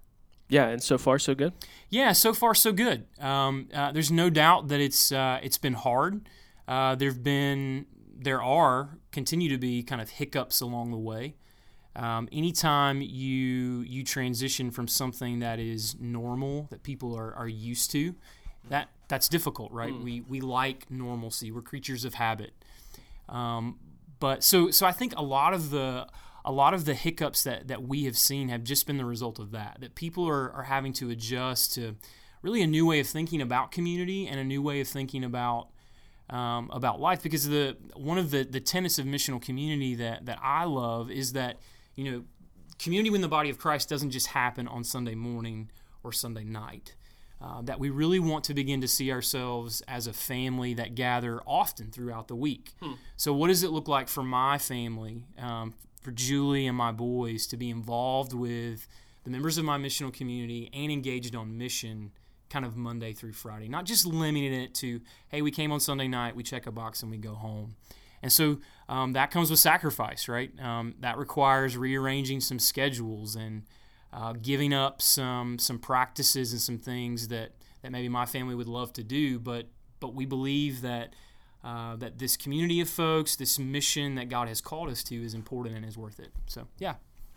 Yeah, 0.48 0.68
and 0.68 0.82
so 0.82 0.98
far 0.98 1.18
so 1.18 1.34
good. 1.34 1.54
Yeah, 1.88 2.12
so 2.12 2.34
far 2.34 2.54
so 2.54 2.72
good. 2.72 3.06
Um, 3.18 3.68
uh, 3.72 3.90
there's 3.92 4.10
no 4.10 4.28
doubt 4.28 4.68
that 4.68 4.80
it's 4.80 5.10
uh, 5.10 5.38
it's 5.42 5.56
been 5.56 5.72
hard. 5.72 6.28
Uh, 6.68 6.94
there've 6.94 7.22
been 7.22 7.86
there 8.14 8.42
are 8.42 8.98
continue 9.12 9.48
to 9.48 9.58
be 9.58 9.82
kind 9.82 10.00
of 10.00 10.10
hiccups 10.10 10.60
along 10.60 10.90
the 10.90 10.98
way. 10.98 11.36
Um, 11.96 12.28
anytime 12.32 13.00
you 13.00 13.80
you 13.80 14.04
transition 14.04 14.70
from 14.70 14.88
something 14.88 15.40
that 15.40 15.58
is 15.58 15.96
normal 15.98 16.68
that 16.70 16.82
people 16.82 17.16
are, 17.16 17.34
are 17.34 17.48
used 17.48 17.90
to, 17.92 18.14
that 18.68 18.88
that's 19.08 19.28
difficult, 19.28 19.72
right? 19.72 19.92
Mm. 19.92 20.02
We 20.02 20.20
we 20.22 20.40
like 20.40 20.90
normalcy. 20.90 21.50
We're 21.50 21.62
creatures 21.62 22.04
of 22.04 22.14
habit. 22.14 22.52
Um, 23.32 23.78
but 24.20 24.44
so 24.44 24.70
so 24.70 24.86
I 24.86 24.92
think 24.92 25.14
a 25.16 25.22
lot 25.22 25.52
of 25.54 25.70
the 25.70 26.06
a 26.44 26.52
lot 26.52 26.74
of 26.74 26.84
the 26.84 26.94
hiccups 26.94 27.44
that, 27.44 27.68
that 27.68 27.82
we 27.82 28.04
have 28.04 28.16
seen 28.16 28.48
have 28.48 28.64
just 28.64 28.86
been 28.86 28.98
the 28.98 29.04
result 29.04 29.38
of 29.38 29.52
that. 29.52 29.78
That 29.80 29.94
people 29.94 30.28
are, 30.28 30.50
are 30.52 30.64
having 30.64 30.92
to 30.94 31.10
adjust 31.10 31.74
to 31.74 31.96
really 32.42 32.62
a 32.62 32.66
new 32.66 32.84
way 32.86 33.00
of 33.00 33.06
thinking 33.06 33.40
about 33.40 33.70
community 33.70 34.26
and 34.26 34.40
a 34.40 34.44
new 34.44 34.60
way 34.60 34.80
of 34.80 34.88
thinking 34.88 35.24
about 35.24 35.68
um, 36.30 36.70
about 36.72 37.00
life. 37.00 37.22
Because 37.22 37.48
the 37.48 37.76
one 37.94 38.18
of 38.18 38.30
the, 38.30 38.44
the 38.44 38.60
tenets 38.60 38.98
of 38.98 39.06
missional 39.06 39.40
community 39.40 39.94
that, 39.96 40.26
that 40.26 40.38
I 40.42 40.64
love 40.64 41.10
is 41.10 41.32
that, 41.32 41.58
you 41.94 42.10
know, 42.10 42.24
community 42.78 43.10
within 43.10 43.22
the 43.22 43.28
body 43.28 43.50
of 43.50 43.58
Christ 43.58 43.88
doesn't 43.88 44.10
just 44.10 44.28
happen 44.28 44.68
on 44.68 44.84
Sunday 44.84 45.14
morning 45.14 45.70
or 46.02 46.12
Sunday 46.12 46.44
night. 46.44 46.94
Uh, 47.42 47.60
that 47.62 47.80
we 47.80 47.90
really 47.90 48.20
want 48.20 48.44
to 48.44 48.54
begin 48.54 48.80
to 48.80 48.86
see 48.86 49.10
ourselves 49.10 49.82
as 49.88 50.06
a 50.06 50.12
family 50.12 50.74
that 50.74 50.94
gather 50.94 51.40
often 51.44 51.90
throughout 51.90 52.28
the 52.28 52.36
week. 52.36 52.72
Hmm. 52.80 52.92
So, 53.16 53.32
what 53.32 53.48
does 53.48 53.64
it 53.64 53.70
look 53.70 53.88
like 53.88 54.06
for 54.06 54.22
my 54.22 54.58
family, 54.58 55.24
um, 55.38 55.74
for 56.02 56.12
Julie 56.12 56.68
and 56.68 56.76
my 56.76 56.92
boys, 56.92 57.48
to 57.48 57.56
be 57.56 57.68
involved 57.68 58.32
with 58.32 58.86
the 59.24 59.30
members 59.30 59.58
of 59.58 59.64
my 59.64 59.76
missional 59.76 60.12
community 60.12 60.70
and 60.72 60.92
engaged 60.92 61.34
on 61.34 61.58
mission 61.58 62.12
kind 62.48 62.64
of 62.64 62.76
Monday 62.76 63.12
through 63.12 63.32
Friday? 63.32 63.68
Not 63.68 63.86
just 63.86 64.06
limiting 64.06 64.52
it 64.52 64.72
to, 64.76 65.00
hey, 65.28 65.42
we 65.42 65.50
came 65.50 65.72
on 65.72 65.80
Sunday 65.80 66.06
night, 66.06 66.36
we 66.36 66.44
check 66.44 66.68
a 66.68 66.72
box, 66.72 67.02
and 67.02 67.10
we 67.10 67.16
go 67.16 67.34
home. 67.34 67.74
And 68.22 68.30
so 68.30 68.58
um, 68.88 69.14
that 69.14 69.32
comes 69.32 69.50
with 69.50 69.58
sacrifice, 69.58 70.28
right? 70.28 70.52
Um, 70.60 70.94
that 71.00 71.18
requires 71.18 71.76
rearranging 71.76 72.40
some 72.40 72.60
schedules 72.60 73.34
and 73.34 73.64
uh, 74.12 74.34
giving 74.34 74.74
up 74.74 75.00
some 75.00 75.58
some 75.58 75.78
practices 75.78 76.52
and 76.52 76.60
some 76.60 76.78
things 76.78 77.28
that, 77.28 77.52
that 77.82 77.90
maybe 77.90 78.08
my 78.08 78.26
family 78.26 78.54
would 78.54 78.68
love 78.68 78.92
to 78.94 79.02
do, 79.02 79.38
but 79.38 79.66
but 80.00 80.14
we 80.14 80.26
believe 80.26 80.82
that 80.82 81.14
uh, 81.64 81.96
that 81.96 82.18
this 82.18 82.36
community 82.36 82.80
of 82.80 82.88
folks, 82.88 83.36
this 83.36 83.58
mission 83.58 84.16
that 84.16 84.28
God 84.28 84.48
has 84.48 84.60
called 84.60 84.90
us 84.90 85.02
to, 85.04 85.14
is 85.14 85.32
important 85.34 85.76
and 85.76 85.84
is 85.84 85.96
worth 85.96 86.20
it. 86.20 86.30
So 86.46 86.66
yeah, 86.78 86.94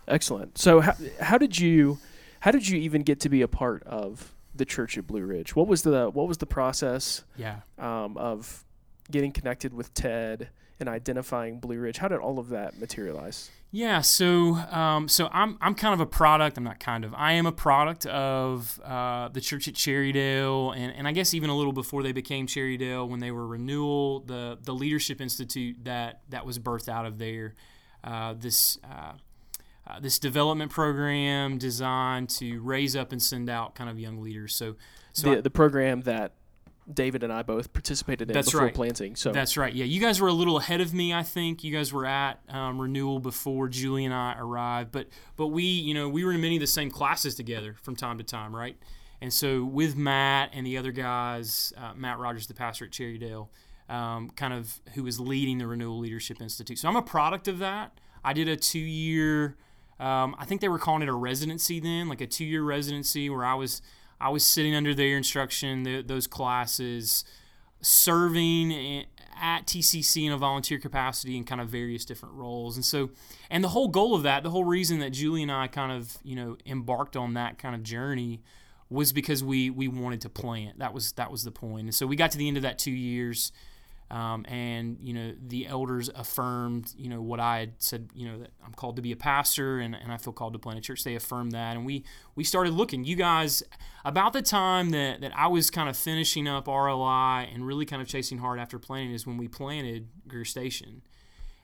excellent. 0.07 0.57
So 0.57 0.81
how, 0.81 0.93
how 1.21 1.37
did 1.37 1.57
you 1.57 1.99
how 2.41 2.51
did 2.51 2.67
you 2.67 2.79
even 2.79 3.03
get 3.03 3.19
to 3.21 3.29
be 3.29 3.41
a 3.41 3.47
part 3.47 3.83
of 3.83 4.35
the 4.53 4.65
church 4.65 4.97
at 4.97 5.07
Blue 5.07 5.23
Ridge? 5.23 5.55
What 5.55 5.67
was 5.67 5.83
the 5.83 6.09
what 6.09 6.27
was 6.27 6.39
the 6.39 6.45
process? 6.45 7.23
Yeah. 7.37 7.61
Um, 7.77 8.17
of 8.17 8.65
getting 9.11 9.31
connected 9.31 9.73
with 9.73 9.93
Ted 9.93 10.49
and 10.79 10.89
identifying 10.89 11.59
Blue 11.59 11.79
Ridge. 11.79 11.97
How 11.97 12.07
did 12.07 12.19
all 12.19 12.39
of 12.39 12.49
that 12.49 12.79
materialize? 12.79 13.49
Yeah, 13.71 13.99
so 14.01 14.55
um, 14.55 15.09
so 15.09 15.29
I'm 15.33 15.57
I'm 15.59 15.75
kind 15.75 15.93
of 15.93 15.99
a 15.99 16.05
product. 16.05 16.57
I'm 16.57 16.63
not 16.63 16.79
kind 16.79 17.03
of. 17.03 17.13
I 17.13 17.33
am 17.33 17.45
a 17.45 17.51
product 17.51 18.05
of 18.05 18.79
uh, 18.83 19.27
the 19.29 19.41
church 19.41 19.67
at 19.67 19.73
Cherrydale, 19.73 20.73
and, 20.75 20.93
and 20.95 21.07
I 21.07 21.11
guess 21.11 21.33
even 21.33 21.49
a 21.49 21.57
little 21.57 21.73
before 21.73 22.01
they 22.01 22.13
became 22.13 22.47
Cherrydale, 22.47 23.09
when 23.09 23.19
they 23.19 23.31
were 23.31 23.45
Renewal, 23.45 24.21
the 24.21 24.57
the 24.61 24.73
leadership 24.73 25.19
institute 25.19 25.83
that 25.83 26.21
that 26.29 26.45
was 26.45 26.57
birthed 26.57 26.87
out 26.87 27.05
of 27.05 27.17
there. 27.17 27.55
Uh, 28.01 28.33
this 28.37 28.77
uh, 28.83 29.13
uh, 29.87 29.99
this 29.99 30.19
development 30.19 30.71
program 30.71 31.57
designed 31.57 32.29
to 32.29 32.59
raise 32.61 32.95
up 32.95 33.11
and 33.11 33.21
send 33.21 33.49
out 33.49 33.75
kind 33.75 33.89
of 33.89 33.99
young 33.99 34.21
leaders. 34.21 34.55
So, 34.55 34.77
so 35.13 35.31
the, 35.31 35.37
I, 35.37 35.41
the 35.41 35.49
program 35.49 36.01
that 36.01 36.33
David 36.91 37.23
and 37.23 37.33
I 37.33 37.41
both 37.41 37.73
participated 37.73 38.29
in 38.29 38.33
That's 38.33 38.47
before 38.47 38.65
right. 38.65 38.73
planting. 38.73 39.15
So 39.15 39.31
That's 39.31 39.57
right. 39.57 39.73
Yeah, 39.73 39.85
you 39.85 39.99
guys 39.99 40.21
were 40.21 40.27
a 40.27 40.33
little 40.33 40.57
ahead 40.57 40.81
of 40.81 40.93
me. 40.93 41.13
I 41.13 41.23
think 41.23 41.63
you 41.63 41.73
guys 41.73 41.91
were 41.91 42.05
at 42.05 42.39
um, 42.49 42.79
renewal 42.79 43.19
before 43.19 43.67
Julie 43.67 44.05
and 44.05 44.13
I 44.13 44.35
arrived. 44.37 44.91
But 44.91 45.07
but 45.35 45.47
we, 45.47 45.63
you 45.63 45.93
know, 45.93 46.07
we 46.07 46.23
were 46.23 46.31
in 46.31 46.41
many 46.41 46.57
of 46.57 46.61
the 46.61 46.67
same 46.67 46.91
classes 46.91 47.35
together 47.35 47.75
from 47.81 47.95
time 47.95 48.17
to 48.19 48.23
time, 48.23 48.55
right? 48.55 48.77
And 49.21 49.33
so 49.33 49.63
with 49.63 49.95
Matt 49.95 50.51
and 50.53 50.65
the 50.67 50.77
other 50.77 50.91
guys, 50.91 51.73
uh, 51.77 51.93
Matt 51.95 52.19
Rogers, 52.19 52.47
the 52.47 52.53
pastor 52.53 52.85
at 52.85 52.91
Cherrydale, 52.91 53.47
um, 53.89 54.29
kind 54.31 54.53
of 54.53 54.79
who 54.93 55.03
was 55.03 55.19
leading 55.19 55.57
the 55.57 55.67
Renewal 55.67 55.99
Leadership 55.99 56.41
Institute. 56.41 56.77
So 56.77 56.87
I'm 56.87 56.95
a 56.95 57.01
product 57.01 57.47
of 57.47 57.59
that. 57.59 57.99
I 58.23 58.33
did 58.33 58.47
a 58.47 58.55
two 58.55 58.79
year. 58.79 59.55
Um, 59.99 60.35
I 60.37 60.45
think 60.45 60.61
they 60.61 60.67
were 60.67 60.79
calling 60.79 61.01
it 61.01 61.09
a 61.09 61.13
residency 61.13 61.79
then, 61.79 62.09
like 62.09 62.21
a 62.21 62.27
two 62.27 62.45
year 62.45 62.63
residency 62.63 63.29
where 63.29 63.45
I 63.45 63.53
was 63.55 63.81
I 64.19 64.29
was 64.29 64.45
sitting 64.45 64.75
under 64.75 64.93
their 64.93 65.17
instruction, 65.17 65.83
the, 65.83 66.01
those 66.01 66.27
classes, 66.27 67.25
serving 67.81 69.05
at 69.39 69.65
TCC 69.65 70.25
in 70.25 70.31
a 70.31 70.37
volunteer 70.37 70.79
capacity 70.79 71.37
in 71.37 71.43
kind 71.43 71.59
of 71.59 71.69
various 71.69 72.05
different 72.05 72.35
roles. 72.35 72.75
And 72.77 72.85
so, 72.85 73.09
and 73.49 73.63
the 73.63 73.69
whole 73.69 73.89
goal 73.89 74.15
of 74.15 74.23
that, 74.23 74.43
the 74.43 74.49
whole 74.49 74.63
reason 74.63 74.99
that 74.99 75.11
Julie 75.11 75.43
and 75.43 75.51
I 75.51 75.67
kind 75.67 75.91
of, 75.91 76.17
you 76.23 76.35
know, 76.35 76.57
embarked 76.65 77.15
on 77.15 77.33
that 77.33 77.57
kind 77.57 77.75
of 77.75 77.83
journey 77.83 78.41
was 78.89 79.11
because 79.11 79.43
we 79.43 79.69
we 79.69 79.87
wanted 79.87 80.21
to 80.21 80.29
plant. 80.29 80.79
That 80.79 80.93
was 80.93 81.11
that 81.13 81.31
was 81.31 81.43
the 81.43 81.51
point. 81.51 81.85
And 81.85 81.95
so 81.95 82.07
we 82.07 82.15
got 82.15 82.31
to 82.31 82.37
the 82.37 82.47
end 82.47 82.57
of 82.57 82.63
that 82.63 82.79
two 82.79 82.91
years, 82.91 83.51
um, 84.11 84.45
and 84.47 84.97
you 84.99 85.13
know 85.13 85.33
the 85.47 85.65
elders 85.65 86.09
affirmed 86.13 86.93
you 86.95 87.09
know 87.09 87.21
what 87.21 87.39
I 87.39 87.59
had 87.59 87.73
said. 87.79 88.09
You 88.13 88.27
know 88.27 88.37
that 88.39 88.51
I'm 88.63 88.73
called 88.73 88.97
to 88.97 89.01
be 89.01 89.11
a 89.11 89.15
pastor, 89.15 89.79
and, 89.79 89.95
and 89.95 90.11
I 90.11 90.17
feel 90.17 90.33
called 90.33 90.53
to 90.53 90.59
plant 90.59 90.77
a 90.77 90.81
church. 90.81 91.03
They 91.03 91.15
affirmed 91.15 91.53
that, 91.53 91.75
and 91.75 91.85
we 91.85 92.05
we 92.35 92.43
started 92.43 92.73
looking. 92.73 93.03
You 93.03 93.15
guys, 93.15 93.63
about 94.03 94.33
the 94.33 94.43
time 94.43 94.91
that 94.91 95.21
that 95.21 95.31
I 95.35 95.47
was 95.47 95.71
kind 95.71 95.89
of 95.89 95.97
finishing 95.97 96.47
up 96.47 96.67
RLI 96.67 97.53
and 97.53 97.65
really 97.65 97.85
kind 97.85 98.01
of 98.01 98.07
chasing 98.07 98.37
hard 98.37 98.59
after 98.59 98.77
planting 98.77 99.13
is 99.13 99.25
when 99.25 99.37
we 99.37 99.47
planted 99.47 100.07
Greer 100.27 100.45
Station. 100.45 101.01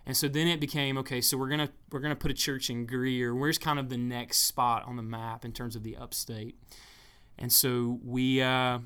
And 0.05 0.17
so 0.17 0.27
then 0.27 0.47
it 0.47 0.59
became 0.59 0.97
okay. 0.97 1.21
So 1.21 1.37
we're 1.37 1.49
gonna 1.49 1.69
we're 1.91 1.99
gonna 1.99 2.15
put 2.15 2.31
a 2.31 2.35
church 2.35 2.71
in 2.71 2.87
Greer. 2.87 3.35
Where's 3.35 3.59
kind 3.59 3.77
of 3.77 3.89
the 3.89 3.97
next 3.97 4.39
spot 4.39 4.83
on 4.87 4.95
the 4.95 5.03
map 5.03 5.45
in 5.45 5.51
terms 5.51 5.75
of 5.75 5.83
the 5.83 5.95
upstate? 5.95 6.55
And 7.37 7.51
so 7.51 7.99
we 8.03 8.41
uh, 8.41 8.79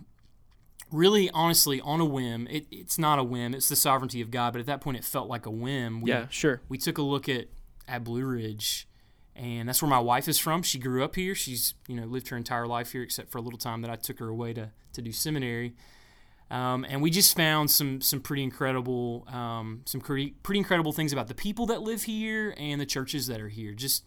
really, 0.92 1.30
honestly, 1.32 1.82
on 1.82 2.00
a 2.00 2.06
whim, 2.06 2.48
it, 2.50 2.66
it's 2.72 2.98
not 2.98 3.20
a 3.20 3.24
whim, 3.24 3.54
it's 3.54 3.70
the 3.70 3.76
sovereignty 3.76 4.22
of 4.22 4.32
God. 4.32 4.54
But 4.54 4.60
at 4.60 4.66
that 4.68 4.82
point, 4.82 4.98
it 4.98 5.04
felt 5.04 5.28
like 5.28 5.46
a 5.46 5.52
whim. 5.52 6.02
We, 6.02 6.12
yeah, 6.12 6.28
sure. 6.30 6.62
we 6.70 6.78
took 6.78 6.98
a 6.98 7.02
look 7.02 7.28
at, 7.30 7.48
at 7.88 8.04
Blue 8.04 8.26
Ridge, 8.26 8.88
and 9.36 9.68
that's 9.68 9.82
where 9.82 9.90
my 9.90 10.00
wife 10.00 10.28
is 10.28 10.40
from. 10.40 10.64
She 10.64 10.80
grew 10.80 11.04
up 11.04 11.16
here. 11.16 11.36
She's 11.36 11.74
you 11.88 11.96
know 11.96 12.06
lived 12.06 12.30
her 12.30 12.38
entire 12.38 12.68
life 12.68 12.92
here, 12.92 13.04
except 13.04 13.32
for 13.32 13.38
a 13.38 13.42
little 13.42 13.60
time 13.60 13.82
that 13.82 13.92
I 13.92 13.96
took 13.96 14.20
her 14.20 14.30
away 14.30 14.54
to, 14.54 14.72
to 14.94 15.02
do 15.02 15.12
seminary. 15.12 15.76
Um, 16.52 16.86
and 16.88 17.02
we 17.02 17.10
just 17.10 17.36
found 17.36 17.72
some 17.72 18.02
some 18.02 18.22
pretty 18.22 18.44
incredible 18.44 19.26
um, 19.30 19.82
some 19.86 20.00
pretty 20.00 20.32
pretty 20.44 20.60
incredible 20.60 20.92
things 20.92 21.12
about 21.12 21.28
the 21.28 21.34
people 21.34 21.66
that 21.68 21.82
live 21.82 22.04
here 22.04 22.54
and 22.58 22.80
the 22.80 22.86
churches 22.86 23.28
that 23.28 23.42
are 23.42 23.50
here. 23.50 23.74
Just 23.74 24.06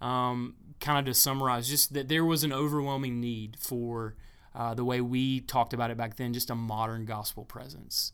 um, 0.00 0.54
kind 0.80 0.98
of 0.98 1.04
to 1.06 1.18
summarize, 1.18 1.68
just 1.68 1.94
that 1.94 2.08
there 2.08 2.24
was 2.24 2.44
an 2.44 2.52
overwhelming 2.52 3.20
need 3.20 3.56
for 3.58 4.14
uh, 4.54 4.74
the 4.74 4.84
way 4.84 5.00
we 5.00 5.40
talked 5.40 5.72
about 5.72 5.90
it 5.90 5.96
back 5.96 6.16
then, 6.16 6.32
just 6.32 6.50
a 6.50 6.54
modern 6.54 7.04
gospel 7.04 7.44
presence. 7.44 8.12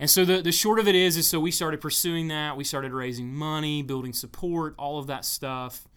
And 0.00 0.08
so 0.08 0.24
the, 0.24 0.40
the 0.40 0.52
short 0.52 0.78
of 0.78 0.86
it 0.86 0.94
is, 0.94 1.16
is 1.16 1.26
so 1.28 1.40
we 1.40 1.50
started 1.50 1.80
pursuing 1.80 2.28
that. 2.28 2.56
We 2.56 2.64
started 2.64 2.92
raising 2.92 3.34
money, 3.34 3.82
building 3.82 4.12
support, 4.12 4.74
all 4.78 4.98
of 4.98 5.08
that 5.08 5.24
stuff. 5.24 5.88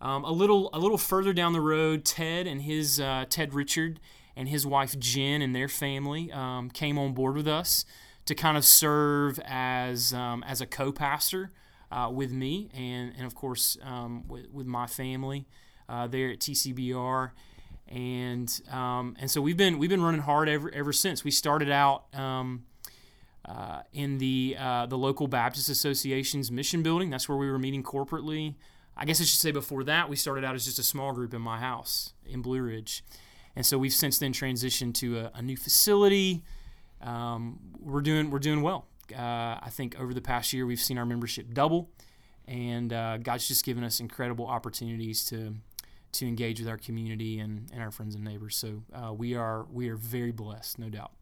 Um, 0.00 0.24
a 0.24 0.30
little 0.30 0.70
a 0.72 0.78
little 0.78 0.98
further 0.98 1.32
down 1.32 1.52
the 1.52 1.60
road, 1.60 2.04
Ted 2.04 2.46
and 2.46 2.62
his 2.62 3.00
uh, 3.00 3.24
Ted 3.28 3.54
Richard 3.54 4.00
and 4.36 4.48
his 4.48 4.66
wife 4.66 4.98
Jen 4.98 5.40
and 5.42 5.54
their 5.54 5.68
family 5.68 6.30
um, 6.32 6.70
came 6.70 6.98
on 6.98 7.14
board 7.14 7.36
with 7.36 7.48
us 7.48 7.84
to 8.26 8.34
kind 8.34 8.56
of 8.56 8.64
serve 8.64 9.40
as 9.44 10.12
um, 10.12 10.42
as 10.46 10.60
a 10.60 10.66
co-pastor 10.66 11.50
uh, 11.90 12.10
with 12.12 12.32
me 12.32 12.68
and 12.74 13.14
and 13.16 13.26
of 13.26 13.34
course 13.34 13.78
um, 13.82 14.26
with, 14.28 14.50
with 14.50 14.66
my 14.66 14.86
family 14.86 15.46
uh, 15.88 16.06
there 16.06 16.30
at 16.30 16.40
TCBR. 16.40 17.30
And 17.88 18.60
um, 18.70 19.16
and 19.18 19.30
so 19.30 19.40
we've 19.40 19.56
been 19.56 19.78
we've 19.78 19.90
been 19.90 20.02
running 20.02 20.20
hard 20.20 20.48
ever 20.48 20.70
ever 20.74 20.92
since 20.92 21.22
we 21.22 21.30
started 21.30 21.70
out 21.70 22.12
um, 22.14 22.64
uh, 23.44 23.82
in 23.92 24.18
the 24.18 24.56
uh, 24.58 24.86
the 24.86 24.98
local 24.98 25.28
Baptist 25.28 25.68
Association's 25.68 26.50
mission 26.50 26.82
building. 26.82 27.10
That's 27.10 27.28
where 27.28 27.38
we 27.38 27.48
were 27.48 27.58
meeting 27.58 27.84
corporately. 27.84 28.56
I 28.96 29.04
guess 29.04 29.20
I 29.20 29.24
should 29.24 29.38
say 29.38 29.52
before 29.52 29.84
that 29.84 30.08
we 30.08 30.16
started 30.16 30.44
out 30.44 30.54
as 30.54 30.64
just 30.64 30.78
a 30.78 30.82
small 30.82 31.12
group 31.12 31.32
in 31.32 31.42
my 31.42 31.58
house 31.58 32.12
in 32.24 32.42
Blue 32.42 32.60
Ridge, 32.60 33.04
and 33.54 33.64
so 33.64 33.78
we've 33.78 33.92
since 33.92 34.18
then 34.18 34.32
transitioned 34.32 34.94
to 34.94 35.18
a, 35.20 35.30
a 35.34 35.42
new 35.42 35.56
facility. 35.56 36.42
Um, 37.00 37.60
we're 37.78 38.00
doing 38.00 38.30
we're 38.30 38.40
doing 38.40 38.62
well. 38.62 38.86
Uh, 39.16 39.60
I 39.62 39.68
think 39.70 40.00
over 40.00 40.12
the 40.12 40.20
past 40.20 40.52
year 40.52 40.66
we've 40.66 40.80
seen 40.80 40.98
our 40.98 41.06
membership 41.06 41.54
double, 41.54 41.90
and 42.48 42.92
uh, 42.92 43.18
God's 43.18 43.46
just 43.46 43.64
given 43.64 43.84
us 43.84 44.00
incredible 44.00 44.46
opportunities 44.46 45.24
to 45.26 45.54
to 46.16 46.26
engage 46.26 46.60
with 46.60 46.68
our 46.68 46.78
community 46.78 47.38
and, 47.38 47.68
and 47.72 47.82
our 47.82 47.90
friends 47.90 48.14
and 48.14 48.24
neighbors. 48.24 48.56
So 48.56 48.82
uh, 48.94 49.12
we 49.12 49.34
are 49.34 49.64
we 49.70 49.88
are 49.88 49.96
very 49.96 50.32
blessed, 50.32 50.78
no 50.78 50.88
doubt. 50.88 51.12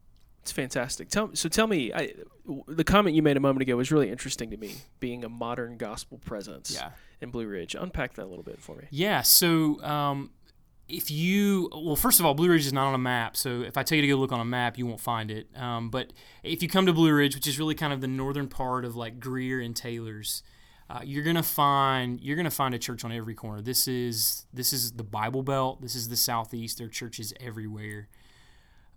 It's 0.42 0.52
fantastic. 0.52 1.08
Tell 1.08 1.30
so 1.34 1.48
tell 1.48 1.66
me, 1.66 1.92
I, 1.92 2.12
the 2.68 2.84
comment 2.84 3.16
you 3.16 3.22
made 3.22 3.36
a 3.38 3.40
moment 3.40 3.62
ago 3.62 3.76
was 3.76 3.90
really 3.90 4.10
interesting 4.10 4.50
to 4.50 4.56
me. 4.58 4.74
Being 5.00 5.24
a 5.24 5.28
modern 5.28 5.78
gospel 5.78 6.18
presence 6.18 6.70
Yeah. 6.74 6.90
in 7.22 7.30
Blue 7.30 7.46
Ridge, 7.46 7.74
unpack 7.74 8.14
that 8.14 8.24
a 8.24 8.26
little 8.26 8.42
bit 8.44 8.60
for 8.60 8.76
me. 8.76 8.84
Yeah. 8.90 9.22
So 9.22 9.82
um, 9.82 10.30
if 10.86 11.10
you, 11.10 11.70
well, 11.72 11.96
first 11.96 12.20
of 12.20 12.26
all, 12.26 12.34
Blue 12.34 12.50
Ridge 12.50 12.66
is 12.66 12.74
not 12.74 12.86
on 12.88 12.94
a 12.94 12.98
map. 12.98 13.38
So 13.38 13.62
if 13.62 13.78
I 13.78 13.82
tell 13.84 13.96
you 13.96 14.02
to 14.02 14.08
go 14.08 14.16
look 14.16 14.32
on 14.32 14.40
a 14.40 14.44
map, 14.44 14.76
you 14.76 14.86
won't 14.86 15.00
find 15.00 15.30
it. 15.30 15.48
Um, 15.56 15.88
but 15.88 16.12
if 16.42 16.62
you 16.62 16.68
come 16.68 16.84
to 16.84 16.92
Blue 16.92 17.10
Ridge, 17.14 17.34
which 17.34 17.46
is 17.46 17.58
really 17.58 17.74
kind 17.74 17.94
of 17.94 18.02
the 18.02 18.06
northern 18.06 18.48
part 18.48 18.84
of 18.84 18.94
like 18.94 19.18
Greer 19.18 19.60
and 19.60 19.74
Taylor's, 19.74 20.42
uh, 20.90 21.00
you're 21.02 21.24
gonna 21.24 21.42
find 21.42 22.20
you're 22.20 22.36
gonna 22.36 22.50
find 22.50 22.74
a 22.74 22.78
church 22.78 23.04
on 23.04 23.12
every 23.12 23.34
corner. 23.34 23.60
This 23.60 23.88
is 23.88 24.46
this 24.52 24.72
is 24.72 24.92
the 24.92 25.04
Bible 25.04 25.42
Belt. 25.42 25.80
This 25.80 25.94
is 25.94 26.08
the 26.08 26.16
Southeast. 26.16 26.78
There 26.78 26.86
are 26.86 26.90
churches 26.90 27.32
everywhere. 27.40 28.08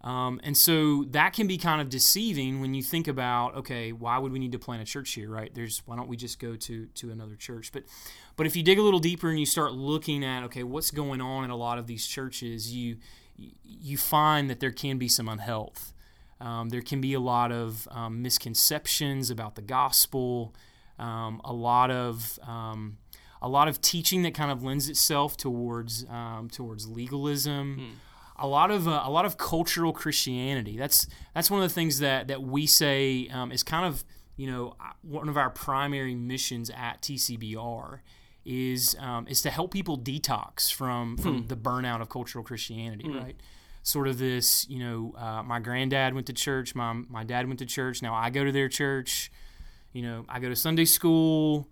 Um, 0.01 0.39
and 0.43 0.55
so 0.55 1.05
that 1.09 1.33
can 1.33 1.47
be 1.47 1.57
kind 1.57 1.81
of 1.81 1.89
deceiving 1.89 2.61
when 2.61 2.73
you 2.73 2.83
think 2.83 3.07
about, 3.07 3.55
okay, 3.55 3.91
why 3.91 4.17
would 4.19 4.31
we 4.31 4.37
need 4.37 4.51
to 4.51 4.59
plant 4.59 4.81
a 4.81 4.85
church 4.85 5.11
here, 5.13 5.29
right? 5.29 5.53
There's 5.53 5.81
why 5.85 5.95
don't 5.95 6.07
we 6.07 6.15
just 6.15 6.39
go 6.39 6.55
to 6.55 6.85
to 6.85 7.11
another 7.11 7.35
church? 7.35 7.71
But 7.71 7.83
but 8.35 8.45
if 8.45 8.55
you 8.55 8.63
dig 8.63 8.77
a 8.77 8.83
little 8.83 8.99
deeper 8.99 9.29
and 9.29 9.39
you 9.39 9.45
start 9.45 9.73
looking 9.73 10.23
at, 10.23 10.43
okay, 10.43 10.63
what's 10.63 10.91
going 10.91 11.19
on 11.19 11.43
in 11.43 11.49
a 11.49 11.55
lot 11.55 11.77
of 11.77 11.87
these 11.87 12.05
churches, 12.05 12.73
you 12.73 12.97
you 13.63 13.97
find 13.97 14.49
that 14.49 14.59
there 14.59 14.71
can 14.71 14.97
be 14.97 15.07
some 15.07 15.27
unhealth. 15.27 15.93
Um, 16.39 16.69
there 16.69 16.81
can 16.81 17.01
be 17.01 17.13
a 17.13 17.19
lot 17.19 17.51
of 17.51 17.87
um, 17.91 18.21
misconceptions 18.21 19.31
about 19.31 19.55
the 19.55 19.61
gospel, 19.61 20.53
um, 20.99 21.41
a 21.45 21.53
lot 21.53 21.91
of 21.91 22.39
um, 22.47 22.97
a 23.41 23.47
lot 23.49 23.67
of 23.67 23.81
teaching 23.81 24.23
that 24.23 24.33
kind 24.33 24.51
of 24.51 24.63
lends 24.63 24.89
itself 24.89 25.37
towards 25.37 26.05
um, 26.09 26.49
towards 26.51 26.87
legalism 26.87 27.97
a 28.39 28.47
lot 28.47 28.69
of 28.71 28.87
uh, 28.87 29.01
a 29.03 29.09
lot 29.09 29.25
of 29.25 29.37
cultural 29.37 29.91
Christianity. 29.93 30.77
That's 30.77 31.07
that's 31.33 31.49
one 31.49 31.61
of 31.63 31.69
the 31.69 31.73
things 31.73 31.99
that 31.99 32.27
that 32.27 32.41
we 32.41 32.65
say 32.67 33.27
um, 33.31 33.51
is 33.51 33.63
kind 33.63 33.85
of 33.85 34.03
you 34.35 34.49
know 34.49 34.75
one 35.01 35.29
of 35.29 35.37
our 35.37 35.49
primary 35.49 36.13
missions 36.15 36.69
at 36.69 37.01
TCBR 37.01 37.99
is 38.45 38.95
um, 38.99 39.27
is 39.27 39.41
to 39.41 39.49
help 39.49 39.71
people 39.71 39.97
detox 39.97 40.71
from 40.71 41.17
from 41.17 41.47
the 41.47 41.55
burnout 41.57 42.01
of 42.01 42.09
cultural 42.09 42.43
Christianity, 42.43 43.09
right? 43.19 43.35
Sort 43.83 44.07
of 44.09 44.17
this, 44.19 44.67
you 44.69 44.79
know, 44.79 45.13
uh, 45.17 45.41
my 45.43 45.59
granddad 45.59 46.13
went 46.13 46.27
to 46.27 46.33
church, 46.33 46.75
my 46.75 46.93
my 46.93 47.23
dad 47.23 47.47
went 47.47 47.59
to 47.59 47.65
church. 47.65 48.01
Now 48.01 48.13
I 48.13 48.29
go 48.29 48.43
to 48.43 48.51
their 48.51 48.69
church. 48.69 49.31
You 49.97 50.03
know, 50.03 50.25
I 50.29 50.39
go 50.39 50.47
to 50.47 50.55
Sunday 50.55 50.85
school. 50.85 51.67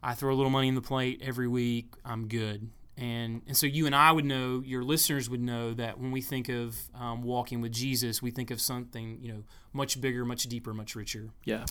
I 0.00 0.14
throw 0.14 0.32
a 0.32 0.36
little 0.36 0.50
money 0.50 0.68
in 0.68 0.76
the 0.76 0.80
plate 0.80 1.20
every 1.20 1.48
week. 1.48 1.86
I'm 2.04 2.28
good. 2.28 2.70
And, 2.96 3.42
and 3.48 3.56
so 3.56 3.66
you 3.66 3.86
and 3.86 3.94
I 3.94 4.12
would 4.12 4.24
know, 4.24 4.62
your 4.64 4.84
listeners 4.84 5.28
would 5.28 5.40
know 5.40 5.74
that 5.74 5.98
when 5.98 6.12
we 6.12 6.20
think 6.20 6.48
of 6.48 6.76
um, 6.94 7.24
walking 7.24 7.60
with 7.60 7.72
Jesus, 7.72 8.22
we 8.22 8.30
think 8.30 8.52
of 8.52 8.60
something 8.60 9.18
you 9.20 9.32
know 9.32 9.42
much 9.72 10.00
bigger, 10.00 10.24
much 10.24 10.44
deeper, 10.44 10.72
much 10.72 10.94
richer. 10.94 11.30
Yeah. 11.44 11.64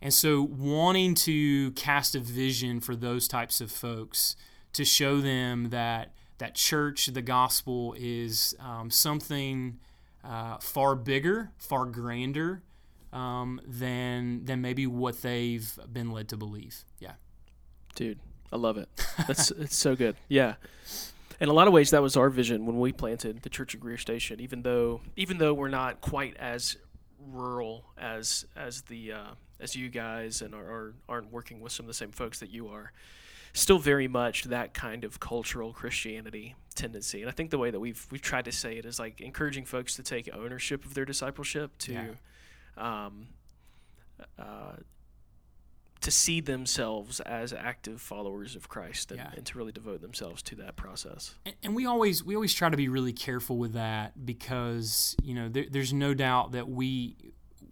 And 0.00 0.14
so 0.14 0.40
wanting 0.42 1.14
to 1.16 1.72
cast 1.72 2.14
a 2.14 2.20
vision 2.20 2.80
for 2.80 2.96
those 2.96 3.28
types 3.28 3.60
of 3.60 3.70
folks 3.70 4.36
to 4.72 4.82
show 4.82 5.20
them 5.20 5.68
that 5.68 6.14
that 6.38 6.54
church, 6.54 7.08
the 7.08 7.20
gospel, 7.20 7.94
is 7.98 8.56
um, 8.60 8.90
something 8.90 9.78
uh, 10.24 10.56
far 10.56 10.94
bigger, 10.94 11.52
far 11.58 11.84
grander 11.84 12.62
um, 13.14 13.60
than 13.66 14.44
than 14.44 14.60
maybe 14.60 14.86
what 14.86 15.22
they've 15.22 15.78
been 15.90 16.10
led 16.10 16.28
to 16.28 16.36
believe. 16.36 16.84
Yeah. 16.98 17.12
Dude, 17.94 18.18
I 18.52 18.56
love 18.56 18.76
it. 18.76 18.88
That's 19.26 19.50
it's 19.52 19.76
so 19.76 19.96
good. 19.96 20.16
Yeah. 20.28 20.56
In 21.40 21.48
a 21.48 21.52
lot 21.52 21.66
of 21.66 21.72
ways, 21.72 21.90
that 21.90 22.02
was 22.02 22.16
our 22.16 22.28
vision 22.30 22.66
when 22.66 22.78
we 22.78 22.92
planted 22.92 23.42
the 23.42 23.48
Church 23.48 23.74
of 23.74 23.80
Greer 23.80 23.98
Station. 23.98 24.40
Even 24.40 24.62
though, 24.62 25.00
even 25.16 25.38
though 25.38 25.54
we're 25.54 25.68
not 25.68 26.00
quite 26.00 26.36
as 26.36 26.76
rural 27.18 27.84
as 27.96 28.44
as 28.56 28.82
the 28.82 29.12
uh, 29.12 29.30
as 29.60 29.74
you 29.76 29.88
guys, 29.88 30.42
and 30.42 30.54
are, 30.54 30.64
are 30.64 30.94
aren't 31.08 31.32
working 31.32 31.60
with 31.60 31.72
some 31.72 31.84
of 31.84 31.88
the 31.88 31.94
same 31.94 32.12
folks 32.12 32.40
that 32.40 32.50
you 32.50 32.68
are, 32.68 32.92
still 33.52 33.78
very 33.78 34.08
much 34.08 34.44
that 34.44 34.74
kind 34.74 35.04
of 35.04 35.20
cultural 35.20 35.72
Christianity 35.72 36.54
tendency. 36.74 37.20
And 37.20 37.28
I 37.28 37.32
think 37.32 37.50
the 37.50 37.58
way 37.58 37.70
that 37.70 37.80
we've 37.80 38.06
we've 38.10 38.22
tried 38.22 38.44
to 38.46 38.52
say 38.52 38.76
it 38.76 38.84
is 38.84 38.98
like 38.98 39.20
encouraging 39.20 39.64
folks 39.64 39.94
to 39.96 40.02
take 40.02 40.28
ownership 40.34 40.84
of 40.84 40.94
their 40.94 41.04
discipleship, 41.04 41.78
to 41.78 41.92
Yeah. 41.92 42.06
Um, 42.76 43.28
uh, 44.38 44.76
to 46.00 46.10
see 46.10 46.40
themselves 46.40 47.20
as 47.20 47.52
active 47.54 48.00
followers 48.00 48.54
of 48.56 48.68
Christ 48.68 49.10
and, 49.10 49.18
Yeah. 49.20 49.30
and 49.36 49.46
to 49.46 49.56
really 49.58 49.72
devote 49.72 50.02
themselves 50.02 50.42
to 50.42 50.54
that 50.56 50.76
process. 50.76 51.34
And, 51.46 51.54
and 51.62 51.74
we 51.74 51.86
always 51.86 52.22
we 52.22 52.34
always 52.34 52.52
try 52.52 52.68
to 52.68 52.76
be 52.76 52.88
really 52.88 53.12
careful 53.14 53.56
with 53.56 53.72
that 53.72 54.26
because 54.26 55.16
you 55.22 55.34
know 55.34 55.48
there, 55.48 55.64
there's 55.70 55.92
no 55.94 56.12
doubt 56.12 56.52
that 56.52 56.68
we 56.68 57.16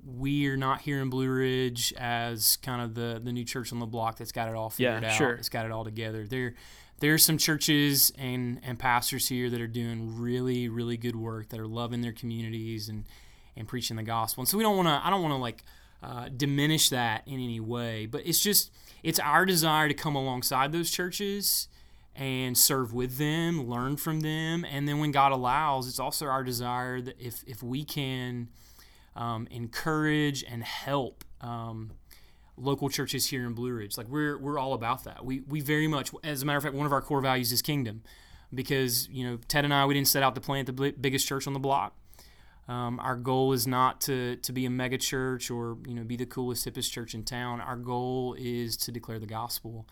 we 0.05 0.49
are 0.49 0.57
not 0.57 0.81
here 0.81 1.01
in 1.01 1.11
Blue 1.11 1.29
Ridge 1.29 1.93
as 1.99 2.57
kind 2.57 2.81
of 2.83 2.95
the 2.95 3.21
the 3.23 3.33
new 3.33 3.45
church 3.45 3.71
on 3.73 3.79
the 3.81 3.87
block 3.87 4.17
that's 4.17 4.33
got 4.33 4.49
it 4.49 4.55
all 4.55 4.73
Yeah, 4.79 4.95
figured 4.97 5.05
out. 5.13 5.17
sure. 5.19 5.33
It's 5.35 5.49
got 5.51 5.67
it 5.67 5.73
all 5.73 5.85
together. 5.85 6.27
There 6.27 6.55
there 7.01 7.13
are 7.13 7.19
some 7.19 7.37
churches 7.37 8.13
and 8.17 8.61
and 8.65 8.79
pastors 8.79 9.29
here 9.29 9.51
that 9.51 9.61
are 9.61 9.67
doing 9.69 10.19
really 10.19 10.69
really 10.71 10.97
good 10.97 11.17
work 11.17 11.51
that 11.51 11.61
are 11.61 11.69
loving 11.69 12.01
their 12.01 12.13
communities 12.13 12.89
and 12.89 13.05
and 13.57 13.69
preaching 13.69 13.97
the 13.97 14.03
gospel. 14.03 14.43
And 14.43 14.49
so 14.49 14.57
we 14.57 14.65
don't 14.65 14.77
want 14.77 14.89
to 14.89 15.07
I 15.07 15.11
don't 15.11 15.23
want 15.23 15.33
to 15.33 15.39
like 15.39 15.65
uh, 16.03 16.29
diminish 16.37 16.89
that 16.89 17.23
in 17.27 17.35
any 17.35 17.61
way, 17.61 18.07
but 18.07 18.23
it's 18.27 18.41
just 18.41 18.73
it's 19.03 19.19
our 19.19 19.45
desire 19.47 19.89
to 19.89 19.95
come 19.95 20.17
alongside 20.17 20.73
those 20.73 20.91
churches 20.91 21.69
and 22.15 22.59
serve 22.59 22.93
with 22.93 23.17
them, 23.17 23.69
learn 23.69 23.97
from 23.97 24.21
them, 24.21 24.65
and 24.65 24.87
then 24.87 24.99
when 24.99 25.13
God 25.13 25.33
allows, 25.33 25.89
it's 25.89 25.99
also 25.99 26.27
our 26.27 26.45
desire 26.45 27.01
that 27.01 27.21
if 27.21 27.43
if 27.47 27.63
we 27.63 27.85
can 27.85 28.49
um, 29.17 29.47
encourage 29.51 30.45
and 30.45 30.63
help 30.63 31.25
um, 31.41 31.93
local 32.57 32.89
churches 32.89 33.27
here 33.27 33.47
in 33.47 33.55
Blue 33.55 33.73
Ridge, 33.73 33.97
like 33.97 34.09
we're 34.09 34.37
we're 34.39 34.59
all 34.59 34.75
about 34.75 35.05
that. 35.05 35.25
We 35.25 35.41
we 35.41 35.61
very 35.61 35.89
much, 35.89 36.11
as 36.23 36.43
a 36.43 36.47
matter 36.47 36.59
of 36.59 36.65
fact, 36.65 36.75
one 36.75 36.87
of 36.87 36.93
our 36.93 37.03
core 37.03 37.21
values 37.21 37.51
is 37.53 37.63
kingdom, 37.63 38.03
because 38.53 39.09
you 39.09 39.29
know 39.29 39.39
Ted 39.49 39.65
and 39.65 39.73
I 39.73 39.87
we 39.87 39.95
didn't 39.95 40.09
set 40.09 40.23
out 40.23 40.35
to 40.35 40.41
plant 40.41 40.67
the 40.67 40.93
biggest 40.93 41.27
church 41.27 41.47
on 41.47 41.53
the 41.53 41.61
block. 41.61 41.95
Um, 42.69 43.00
our 43.00 43.16
goal 43.16 43.52
is 43.52 43.66
not 43.66 44.00
to, 44.02 44.37
to 44.37 44.52
be 44.52 44.66
a 44.66 44.71
mega 44.71 44.97
church 44.97 45.50
or 45.50 45.76
you 45.87 45.95
know 45.95 46.04
be 46.04 46.16
the 46.16 46.26
coolest 46.26 46.66
hippest 46.66 46.92
church 46.92 47.14
in 47.14 47.25
town. 47.25 47.61
Our 47.61 47.76
goal 47.76 48.37
is 48.38 48.76
to 48.78 48.92
declare 48.92 49.19
the 49.19 49.26
gospel 49.26 49.87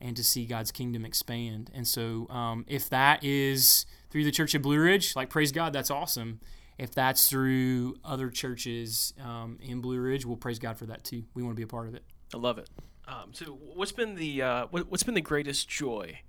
and 0.00 0.16
to 0.16 0.22
see 0.22 0.46
God's 0.46 0.70
kingdom 0.70 1.04
expand. 1.04 1.70
And 1.74 1.86
so, 1.86 2.28
um, 2.30 2.64
if 2.68 2.88
that 2.90 3.24
is 3.24 3.86
through 4.10 4.24
the 4.24 4.30
Church 4.30 4.54
of 4.54 4.62
Blue 4.62 4.78
Ridge, 4.78 5.16
like 5.16 5.30
praise 5.30 5.50
God, 5.52 5.72
that's 5.72 5.90
awesome. 5.90 6.40
If 6.78 6.92
that's 6.92 7.28
through 7.28 7.96
other 8.04 8.30
churches 8.30 9.14
um, 9.22 9.58
in 9.60 9.80
Blue 9.80 9.98
Ridge, 9.98 10.24
we'll 10.24 10.36
praise 10.36 10.58
God 10.58 10.78
for 10.78 10.86
that 10.86 11.04
too. 11.04 11.24
We 11.34 11.42
want 11.42 11.54
to 11.54 11.56
be 11.56 11.64
a 11.64 11.66
part 11.66 11.88
of 11.88 11.94
it. 11.94 12.04
I 12.32 12.38
love 12.38 12.58
it. 12.58 12.68
Um, 13.08 13.30
so, 13.32 13.46
what's 13.46 13.92
been 13.92 14.14
the 14.14 14.42
uh, 14.42 14.66
what, 14.70 14.90
what's 14.90 15.02
been 15.02 15.14
the 15.14 15.20
greatest 15.20 15.68
joy 15.68 16.20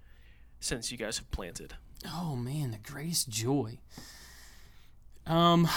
since 0.59 0.91
you 0.91 0.97
guys 0.97 1.17
have 1.19 1.29
planted? 1.31 1.75
Oh 2.05 2.35
man, 2.35 2.71
the 2.71 2.77
greatest 2.77 3.29
joy. 3.29 3.77
Um, 5.25 5.68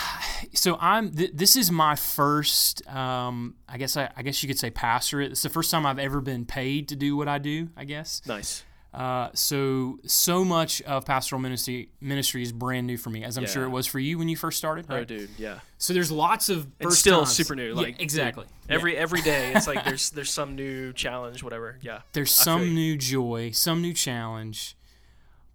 so 0.55 0.76
I'm. 0.81 1.12
Th- 1.12 1.31
this 1.33 1.55
is 1.57 1.71
my 1.71 1.95
first. 1.95 2.87
Um, 2.88 3.55
I 3.69 3.79
guess 3.79 3.97
I, 3.97 4.11
I 4.17 4.23
guess 4.23 4.43
you 4.43 4.49
could 4.49 4.59
say 4.59 4.71
pastorate. 4.71 5.31
It's 5.31 5.43
the 5.43 5.49
first 5.49 5.71
time 5.71 5.87
I've 5.87 5.99
ever 5.99 6.21
been 6.21 6.45
paid 6.45 6.88
to 6.88 6.97
do 6.97 7.17
what 7.17 7.29
I 7.29 7.38
do. 7.38 7.69
I 7.76 7.85
guess. 7.85 8.23
Nice. 8.26 8.65
Uh, 8.95 9.29
so 9.35 9.99
so 10.07 10.43
much 10.43 10.81
of 10.83 11.05
pastoral 11.05 11.38
ministry 11.40 11.90
ministry 12.01 12.42
is 12.42 12.51
brand 12.51 12.87
new 12.87 12.97
for 12.97 13.11
me, 13.11 13.23
as 13.25 13.37
I'm 13.37 13.47
sure 13.47 13.64
it 13.64 13.68
was 13.68 13.87
for 13.87 13.99
you 13.99 14.16
when 14.18 14.29
you 14.29 14.37
first 14.37 14.57
started. 14.57 14.87
Oh, 14.88 15.05
dude, 15.05 15.29
yeah. 15.37 15.59
So 15.77 15.92
there's 15.92 16.11
lots 16.11 16.49
of 16.49 16.66
It's 16.81 16.97
still 16.99 17.18
times. 17.18 17.33
super 17.35 17.55
new. 17.55 17.68
Yeah, 17.75 17.83
Like 17.83 18.01
exactly. 18.01 18.47
Every 18.70 18.97
every 18.97 19.20
day, 19.20 19.53
it's 19.55 19.66
like 19.66 19.85
there's 19.85 20.11
there's 20.11 20.31
some 20.31 20.57
new 20.57 20.94
challenge, 20.94 21.42
whatever. 21.42 21.79
Yeah. 21.83 22.01
There's 22.14 22.37
I 22.40 22.44
some 22.44 22.75
new 22.75 22.97
joy, 22.97 23.51
some 23.51 23.83
new 23.83 23.92
challenge, 23.92 24.77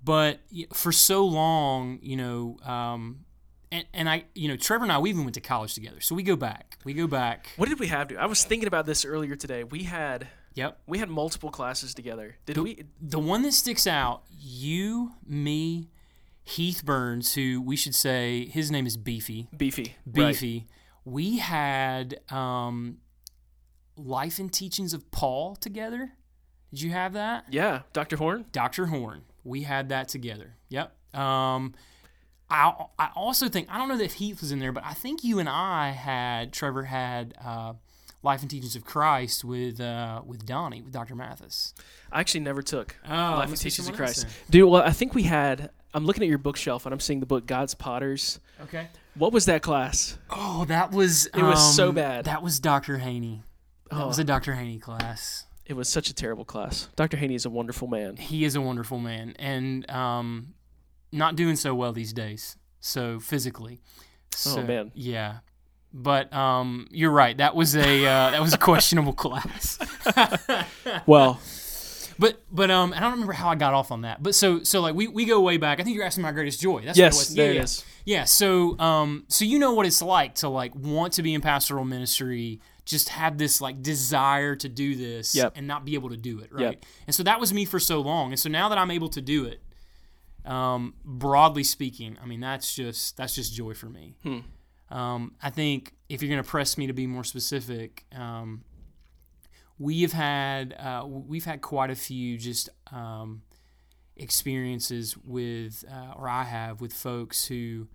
but 0.04 0.40
for 0.74 0.92
so 0.92 1.26
long, 1.26 1.98
you 2.04 2.18
know, 2.18 2.58
um, 2.64 3.26
and 3.72 3.86
and 3.94 4.10
I, 4.10 4.26
you 4.36 4.48
know, 4.48 4.58
Trevor 4.58 4.84
and 4.84 4.92
I, 4.92 5.00
we 5.00 5.10
even 5.10 5.24
went 5.24 5.36
to 5.36 5.42
college 5.42 5.74
together, 5.74 6.02
so 6.02 6.16
we 6.16 6.24
go 6.24 6.36
back. 6.36 6.78
We 6.84 6.94
go 6.94 7.08
back. 7.08 7.48
What 7.58 7.70
did 7.70 7.80
we 7.80 7.88
have 7.88 8.08
to? 8.10 8.16
I 8.18 8.26
was 8.26 8.44
thinking 8.44 8.68
about 8.68 8.86
this 8.86 9.06
earlier 9.06 9.36
today. 9.36 9.64
We 9.64 9.84
had 9.84 10.28
Yep. 10.56 10.82
we 10.88 10.98
had 11.00 11.10
multiple 11.10 11.50
classes 11.50 11.94
together. 11.94 12.36
Did 12.46 12.58
The- 12.58 12.64
we? 12.64 12.84
The 13.02 13.20
one 13.20 13.42
that 13.44 13.54
sticks 13.54 13.88
out, 13.88 14.24
you, 14.38 15.14
me, 15.26 15.90
Heath 16.44 16.84
Burns, 16.84 17.36
who 17.36 17.62
we 17.62 17.76
should 17.78 17.96
say 17.96 18.48
his 18.48 18.70
name 18.72 18.86
is 18.86 18.98
Beefy. 18.98 19.48
Beefy. 19.56 19.96
right. 20.06 20.14
Beefy. 20.34 20.68
We 21.06 21.38
had 21.40 22.20
um, 22.32 22.98
Life 23.96 24.40
and 24.40 24.52
Teachings 24.52 24.94
of 24.94 25.10
Paul 25.12 25.56
together. 25.56 26.12
Did 26.72 26.82
you 26.82 26.92
have 26.92 27.14
that? 27.14 27.46
Yeah, 27.50 27.82
Dr. 27.94 28.18
Horn. 28.18 28.46
Dr. 28.52 28.88
Horn. 28.88 29.24
We 29.44 29.64
had 29.64 29.90
that 29.90 30.08
together. 30.10 30.56
Yep. 30.70 30.94
Um, 31.16 31.74
I 32.52 32.74
I 33.00 33.10
also 33.16 33.48
think 33.50 33.68
I 33.72 33.78
don't 33.78 33.88
know 33.88 34.00
if 34.00 34.14
Heath 34.14 34.42
was 34.42 34.52
in 34.52 34.60
there, 34.60 34.72
but 34.72 34.84
I 34.86 34.94
think 34.94 35.24
you 35.24 35.40
and 35.40 35.50
I 35.50 35.92
had 35.92 36.52
Trevor 36.54 36.84
had 36.84 37.34
uh, 37.44 37.74
Life 38.24 38.42
and 38.42 38.50
Teachings 38.52 38.76
of 38.76 38.84
Christ 38.86 39.44
with 39.44 39.80
uh, 39.82 40.22
with 40.26 40.46
Donnie 40.46 40.82
with 40.82 40.94
Dr. 40.94 41.16
Mathis. 41.16 41.74
I 42.12 42.20
actually 42.20 42.42
never 42.42 42.62
took 42.62 42.96
Oh, 43.08 43.10
Life 43.12 43.50
and 43.50 43.58
Teachings 43.58 43.88
of 43.88 43.96
Christ. 43.96 44.28
Dude, 44.50 44.70
well, 44.70 44.84
I 44.84 44.92
think 44.92 45.16
we 45.16 45.24
had. 45.24 45.72
I'm 45.94 46.06
looking 46.06 46.24
at 46.24 46.30
your 46.30 46.38
bookshelf 46.38 46.86
and 46.86 46.94
I'm 46.94 47.00
seeing 47.02 47.20
the 47.20 47.26
book 47.26 47.46
God's 47.46 47.74
Potters. 47.74 48.40
Okay. 48.64 48.88
What 49.16 49.34
was 49.34 49.46
that 49.46 49.62
class? 49.62 50.18
Oh, 50.30 50.64
that 50.66 50.92
was 50.92 51.26
It 51.28 51.42
was 51.42 51.76
so 51.76 51.90
um, 51.90 51.96
bad. 51.96 52.26
That 52.26 52.42
was 52.42 52.60
Dr. 52.62 52.98
Haney. 53.00 53.44
That 53.90 54.04
Oh. 54.04 54.08
was 54.08 54.18
a 54.20 54.24
Dr. 54.24 54.54
Haney 54.54 54.80
class. 54.80 55.46
It 55.66 55.74
was 55.74 55.90
such 55.90 56.10
a 56.10 56.14
terrible 56.14 56.46
class. 56.46 56.88
Dr. 56.96 57.18
Haney 57.18 57.36
is 57.36 57.46
a 57.46 57.50
wonderful 57.50 57.90
man. 57.90 58.16
He 58.16 58.46
is 58.46 58.56
a 58.56 58.62
wonderful 58.62 59.00
man 59.00 59.36
and 59.38 59.90
um, 59.90 60.54
not 61.12 61.36
doing 61.36 61.56
so 61.56 61.74
well 61.76 61.94
these 61.94 62.14
days. 62.14 62.58
So 62.80 63.20
physically. 63.20 63.82
Oh, 64.48 64.64
man. 64.64 64.92
Yeah. 64.96 65.38
But 65.94 66.34
um, 66.34 66.88
you're 66.90 67.12
right. 67.12 67.38
That 67.38 67.56
was 67.56 67.76
a 67.76 68.06
uh, 68.06 68.32
that 68.32 68.42
was 68.42 68.54
a 68.54 68.58
questionable 68.58 69.14
class. 69.24 69.78
Well, 71.06 71.40
But 72.20 72.42
but 72.52 72.70
um, 72.72 72.94
I 72.96 73.00
don't 73.00 73.12
remember 73.12 73.34
how 73.34 73.50
I 73.50 73.56
got 73.56 73.74
off 73.74 73.92
on 73.92 74.02
that. 74.02 74.22
But 74.24 74.36
so 74.36 74.64
so 74.64 74.80
like 74.82 74.96
we, 74.96 75.08
we 75.08 75.26
go 75.26 75.42
way 75.42 75.58
back. 75.58 75.80
I 75.80 75.84
think 75.84 75.96
you're 75.96 76.06
asking 76.06 76.22
my 76.24 76.32
greatest 76.32 76.62
joy. 76.62 76.82
That's 76.86 76.98
what 76.98 77.04
it 77.04 77.06
yes, 77.06 77.18
was. 77.18 77.36
there 77.36 77.46
yeah, 77.46 77.52
it 77.52 77.56
yeah. 77.56 77.64
is. 77.64 77.86
Yeah, 78.06 78.24
so 78.26 78.80
um 78.80 79.26
so 79.28 79.44
you 79.46 79.60
know 79.60 79.74
what 79.74 79.86
it's 79.86 80.02
like 80.02 80.36
to 80.36 80.50
like 80.50 80.74
want 80.76 81.14
to 81.14 81.24
be 81.24 81.34
in 81.34 81.42
pastoral 81.42 81.84
ministry, 81.86 82.60
just 82.86 83.10
have 83.10 83.38
this 83.38 83.60
like 83.62 83.82
desire 83.82 84.56
to 84.56 84.70
do 84.70 84.96
this 84.96 85.36
Yep. 85.36 85.54
and 85.56 85.68
not 85.68 85.84
be 85.86 85.94
able 85.96 86.10
to 86.10 86.18
do 86.18 86.40
it, 86.40 86.52
right? 86.54 86.62
Yep. 86.62 86.86
And 87.08 87.16
so 87.16 87.24
that 87.24 87.40
was 87.40 87.54
me 87.54 87.66
for 87.66 87.80
so 87.80 88.00
long. 88.02 88.32
And 88.32 88.40
so 88.40 88.50
now 88.50 88.70
that 88.70 88.78
I'm 88.78 88.92
able 88.92 89.10
to 89.10 89.22
do 89.22 89.46
it, 89.46 89.62
um 90.46 90.96
broadly 91.04 91.64
speaking, 91.64 92.18
I 92.22 92.26
mean 92.26 92.40
that's 92.40 92.74
just 92.76 93.18
that's 93.18 93.36
just 93.36 93.54
joy 93.54 93.74
for 93.74 93.90
me. 93.90 94.16
Hmm. 94.24 94.40
Um 94.90 95.36
I 95.42 95.50
think 95.50 95.94
if 96.10 96.22
you're 96.22 96.30
going 96.30 96.44
to 96.44 96.50
press 96.50 96.78
me 96.78 96.88
to 96.88 96.94
be 96.94 97.08
more 97.08 97.24
specific, 97.24 98.06
um 98.16 98.64
we 99.82 100.04
have 100.04 100.14
had 100.14 100.76
uh, 100.80 101.04
we've 101.08 101.46
had 101.46 101.62
quite 101.62 101.90
a 101.90 101.96
few 101.96 102.38
just 102.38 102.70
um, 102.92 103.42
experiences 104.16 105.18
with, 105.18 105.84
uh, 105.92 106.14
or 106.16 106.30
I 106.30 106.44
have 106.44 106.82
with 106.82 106.94
folks 106.94 107.48
who, 107.48 107.88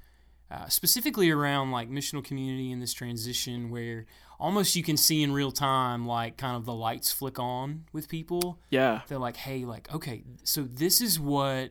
uh, 0.50 0.68
specifically 0.68 1.30
around 1.30 1.70
like 1.70 1.88
missional 1.88 2.24
community 2.24 2.72
in 2.72 2.80
this 2.80 2.92
transition, 2.92 3.70
where 3.70 4.06
almost 4.40 4.74
you 4.74 4.82
can 4.82 4.96
see 4.96 5.22
in 5.22 5.30
real 5.30 5.52
time, 5.52 6.06
like 6.06 6.36
kind 6.36 6.56
of 6.56 6.64
the 6.64 6.74
lights 6.74 7.12
flick 7.12 7.38
on 7.38 7.84
with 7.92 8.08
people. 8.08 8.58
Yeah. 8.68 9.02
They're 9.06 9.18
like, 9.18 9.36
hey, 9.36 9.64
like, 9.64 9.92
okay, 9.94 10.24
so 10.42 10.62
this 10.62 11.00
is 11.00 11.20
what 11.20 11.70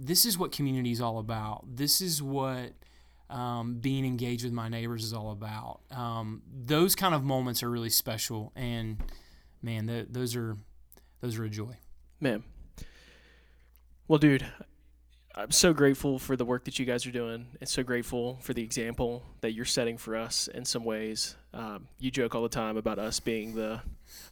this 0.00 0.24
is 0.24 0.38
what 0.38 0.50
community 0.52 0.92
is 0.92 1.00
all 1.00 1.18
about. 1.18 1.64
This 1.76 2.00
is 2.00 2.22
what 2.22 2.72
um, 3.28 3.74
being 3.74 4.04
engaged 4.04 4.44
with 4.44 4.52
my 4.52 4.68
neighbors 4.68 5.04
is 5.04 5.12
all 5.12 5.30
about. 5.30 5.80
Um, 5.90 6.42
those 6.52 6.94
kind 6.94 7.14
of 7.14 7.22
moments 7.22 7.62
are 7.62 7.70
really 7.70 7.90
special, 7.90 8.52
and 8.56 9.02
man, 9.62 9.86
th- 9.86 10.06
those 10.10 10.34
are 10.34 10.56
those 11.20 11.38
are 11.38 11.44
a 11.44 11.50
joy. 11.50 11.76
Man. 12.20 12.42
Well, 14.08 14.18
dude, 14.18 14.44
I'm 15.34 15.52
so 15.52 15.72
grateful 15.72 16.18
for 16.18 16.34
the 16.36 16.44
work 16.44 16.64
that 16.64 16.78
you 16.78 16.84
guys 16.84 17.06
are 17.06 17.12
doing 17.12 17.46
and 17.60 17.68
so 17.68 17.82
grateful 17.84 18.38
for 18.42 18.52
the 18.52 18.62
example 18.62 19.22
that 19.42 19.52
you're 19.52 19.64
setting 19.64 19.96
for 19.96 20.16
us 20.16 20.48
in 20.48 20.64
some 20.64 20.84
ways. 20.84 21.36
Um, 21.54 21.86
you 22.00 22.10
joke 22.10 22.34
all 22.34 22.42
the 22.42 22.48
time 22.48 22.76
about 22.76 22.98
us 22.98 23.20
being 23.20 23.54
the 23.54 23.80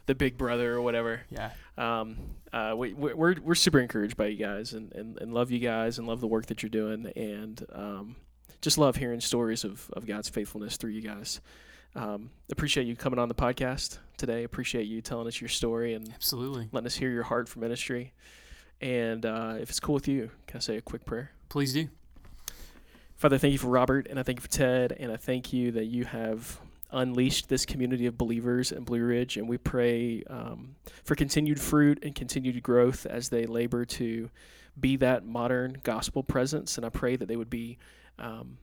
the 0.07 0.15
big 0.17 0.37
brother 0.37 0.75
or 0.75 0.83
whatever. 0.83 1.21
Yeah, 1.31 1.51
Um, 1.77 2.17
uh, 2.53 2.75
we, 2.77 2.95
we- 2.95 3.15
we're, 3.15 3.37
we're 3.41 3.55
super 3.55 3.79
encouraged 3.79 4.17
by 4.17 4.27
you 4.27 4.37
guys 4.37 4.73
and, 4.73 4.93
and, 4.93 5.17
and 5.21 5.33
love 5.33 5.53
you 5.53 5.61
guys 5.61 5.99
and 5.99 6.09
love 6.09 6.21
the 6.21 6.27
work 6.27 6.47
that 6.47 6.65
you're 6.65 6.71
doing 6.71 7.07
and 7.15 7.65
um, 7.73 8.17
just 8.61 8.77
love 8.77 8.97
hearing 8.97 9.21
stories 9.21 9.63
of, 9.63 9.89
of 9.93 10.05
God's 10.05 10.29
faithfulness 10.29 10.77
through 10.79 10.91
you 10.91 11.01
guys. 11.03 11.41
um, 11.95 12.31
appreciate 12.51 12.89
you 12.89 12.97
coming 12.97 13.21
on 13.21 13.29
the 13.29 13.37
podcast 13.37 13.99
today. 14.17 14.43
Appreciate 14.43 14.89
you 14.89 15.01
telling 15.01 15.29
us 15.29 15.41
your 15.41 15.49
story 15.49 15.95
and 15.95 16.13
Absolutely. 16.13 16.69
letting 16.73 16.87
us 16.87 16.97
hear 16.97 17.11
your 17.11 17.23
heart 17.23 17.49
for 17.49 17.61
ministry. 17.61 18.13
And 18.81 19.27
uh, 19.27 19.57
if 19.61 19.71
it's 19.71 19.81
cool 19.81 19.95
with 19.95 20.09
you, 20.09 20.31
can 20.47 20.59
I 20.59 20.61
say 20.61 20.77
a 20.77 20.81
quick 20.81 21.05
prayer? 21.05 21.33
Please 21.49 21.73
do. 21.73 21.89
Father, 23.17 23.39
thank 23.39 23.53
you 23.53 23.59
for 23.59 23.69
Robert, 23.69 24.07
and 24.09 24.19
I 24.19 24.23
thank 24.23 24.39
you 24.39 24.43
for 24.43 24.49
Ted, 24.49 24.93
and 24.93 25.11
I 25.11 25.17
thank 25.17 25.53
you 25.53 25.73
that 25.73 25.87
you 25.87 26.05
have 26.05 26.61
unleashed 26.93 27.49
this 27.49 27.67
community 27.67 28.07
of 28.07 28.17
believers 28.17 28.71
in 28.71 28.85
Blue 28.85 29.03
Ridge, 29.03 29.37
and 29.37 29.49
we 29.49 29.59
pray 29.59 30.23
um, 30.31 30.77
for 31.03 31.15
continued 31.17 31.61
fruit 31.61 31.99
and 32.05 32.15
continued 32.15 32.63
growth 32.63 33.07
as 33.07 33.29
they 33.29 33.45
labor 33.45 33.85
to 33.85 34.31
be 34.79 34.97
that 34.97 35.27
modern 35.27 35.79
gospel 35.83 36.23
presence. 36.23 36.77
And 36.77 36.87
I 36.87 36.91
pray 36.91 37.17
that 37.17 37.27
they 37.27 37.37
would 37.37 37.51
be 37.51 37.79
um, 38.19 38.59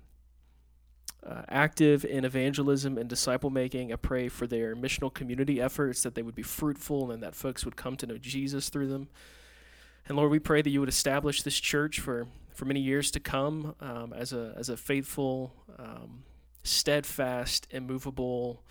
uh, 1.26 1.42
active 1.50 2.06
in 2.06 2.24
evangelism 2.24 2.98
and 2.98 3.10
disciple 3.10 3.50
making. 3.50 3.92
I 3.92 3.98
pray 3.98 4.30
for 4.30 4.48
their 4.48 4.76
missional 4.76 5.14
community 5.14 5.60
efforts 5.60 6.04
that 6.04 6.16
they 6.16 6.22
would 6.22 6.36
be 6.36 6.44
fruitful 6.44 7.12
and 7.12 7.22
that 7.24 7.36
folks 7.36 7.66
would 7.66 7.76
come 7.76 7.96
to 7.98 8.08
know 8.08 8.18
Jesus 8.18 8.70
through 8.70 8.88
them. 8.88 9.10
And 10.08 10.18
Lord, 10.18 10.30
we 10.30 10.40
pray 10.40 10.62
that 10.62 10.70
you 10.70 10.80
would 10.82 10.90
establish 10.90 11.42
this 11.42 11.60
church 11.60 12.00
for 12.00 12.28
for 12.54 12.66
many 12.66 12.80
years 12.80 13.12
to 13.12 13.20
come 13.20 13.76
um, 13.80 14.14
as 14.14 14.34
a 14.34 14.54
as 14.56 14.70
a 14.70 14.78
faithful, 14.78 15.52
um, 15.80 16.24
steadfast, 16.64 17.68
immovable 17.72 18.64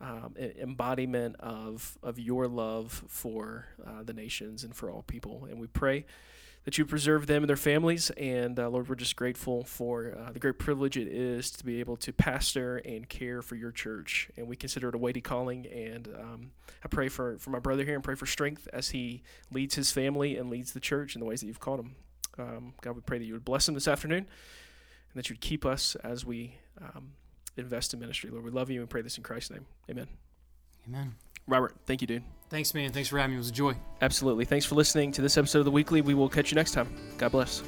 um, 0.00 0.34
embodiment 0.38 1.36
of 1.40 1.96
of 2.02 2.18
your 2.18 2.46
love 2.46 3.02
for 3.08 3.66
uh, 3.86 4.02
the 4.02 4.12
nations 4.12 4.62
and 4.62 4.74
for 4.74 4.90
all 4.90 5.02
people. 5.02 5.46
And 5.50 5.58
we 5.58 5.68
pray 5.68 6.04
that 6.64 6.76
you 6.76 6.84
preserve 6.84 7.26
them 7.26 7.42
and 7.42 7.48
their 7.48 7.56
families. 7.56 8.10
And 8.10 8.58
uh, 8.58 8.68
Lord, 8.68 8.88
we're 8.88 8.94
just 8.94 9.16
grateful 9.16 9.64
for 9.64 10.14
uh, 10.18 10.32
the 10.32 10.38
great 10.38 10.58
privilege 10.58 10.96
it 10.96 11.08
is 11.08 11.50
to 11.52 11.64
be 11.64 11.80
able 11.80 11.96
to 11.98 12.12
pastor 12.12 12.78
and 12.78 13.08
care 13.08 13.42
for 13.42 13.54
your 13.54 13.70
church. 13.70 14.30
And 14.36 14.46
we 14.46 14.56
consider 14.56 14.88
it 14.88 14.94
a 14.94 14.98
weighty 14.98 15.20
calling. 15.20 15.66
And 15.66 16.08
um, 16.18 16.50
I 16.84 16.88
pray 16.88 17.08
for, 17.08 17.38
for 17.38 17.50
my 17.50 17.58
brother 17.58 17.84
here 17.84 17.94
and 17.94 18.04
pray 18.04 18.14
for 18.14 18.26
strength 18.26 18.68
as 18.72 18.90
he 18.90 19.22
leads 19.50 19.74
his 19.74 19.92
family 19.92 20.36
and 20.36 20.50
leads 20.50 20.72
the 20.72 20.80
church 20.80 21.14
in 21.14 21.20
the 21.20 21.26
ways 21.26 21.40
that 21.40 21.46
you've 21.46 21.60
called 21.60 21.80
him. 21.80 21.94
Um, 22.38 22.74
God, 22.82 22.94
we 22.94 23.00
pray 23.00 23.18
that 23.18 23.24
you 23.24 23.32
would 23.32 23.44
bless 23.44 23.68
him 23.68 23.74
this 23.74 23.88
afternoon 23.88 24.18
and 24.18 25.14
that 25.14 25.30
you'd 25.30 25.40
keep 25.40 25.64
us 25.64 25.96
as 25.96 26.24
we 26.24 26.56
um, 26.80 27.12
invest 27.56 27.94
in 27.94 28.00
ministry. 28.00 28.30
Lord, 28.30 28.44
we 28.44 28.50
love 28.50 28.70
you 28.70 28.80
and 28.80 28.88
pray 28.88 29.02
this 29.02 29.16
in 29.16 29.24
Christ's 29.24 29.50
name. 29.50 29.66
Amen. 29.90 30.08
Amen. 30.86 31.14
Robert, 31.48 31.74
thank 31.86 32.00
you, 32.00 32.06
dude. 32.06 32.22
Thanks, 32.50 32.72
man. 32.74 32.92
Thanks 32.92 33.08
for 33.08 33.18
having 33.18 33.32
me. 33.32 33.36
It 33.36 33.40
was 33.40 33.48
a 33.50 33.52
joy. 33.52 33.74
Absolutely. 34.00 34.44
Thanks 34.44 34.64
for 34.64 34.74
listening 34.74 35.12
to 35.12 35.22
this 35.22 35.36
episode 35.36 35.60
of 35.60 35.64
The 35.66 35.70
Weekly. 35.70 36.00
We 36.00 36.14
will 36.14 36.28
catch 36.28 36.50
you 36.50 36.54
next 36.54 36.72
time. 36.72 36.88
God 37.18 37.32
bless. 37.32 37.62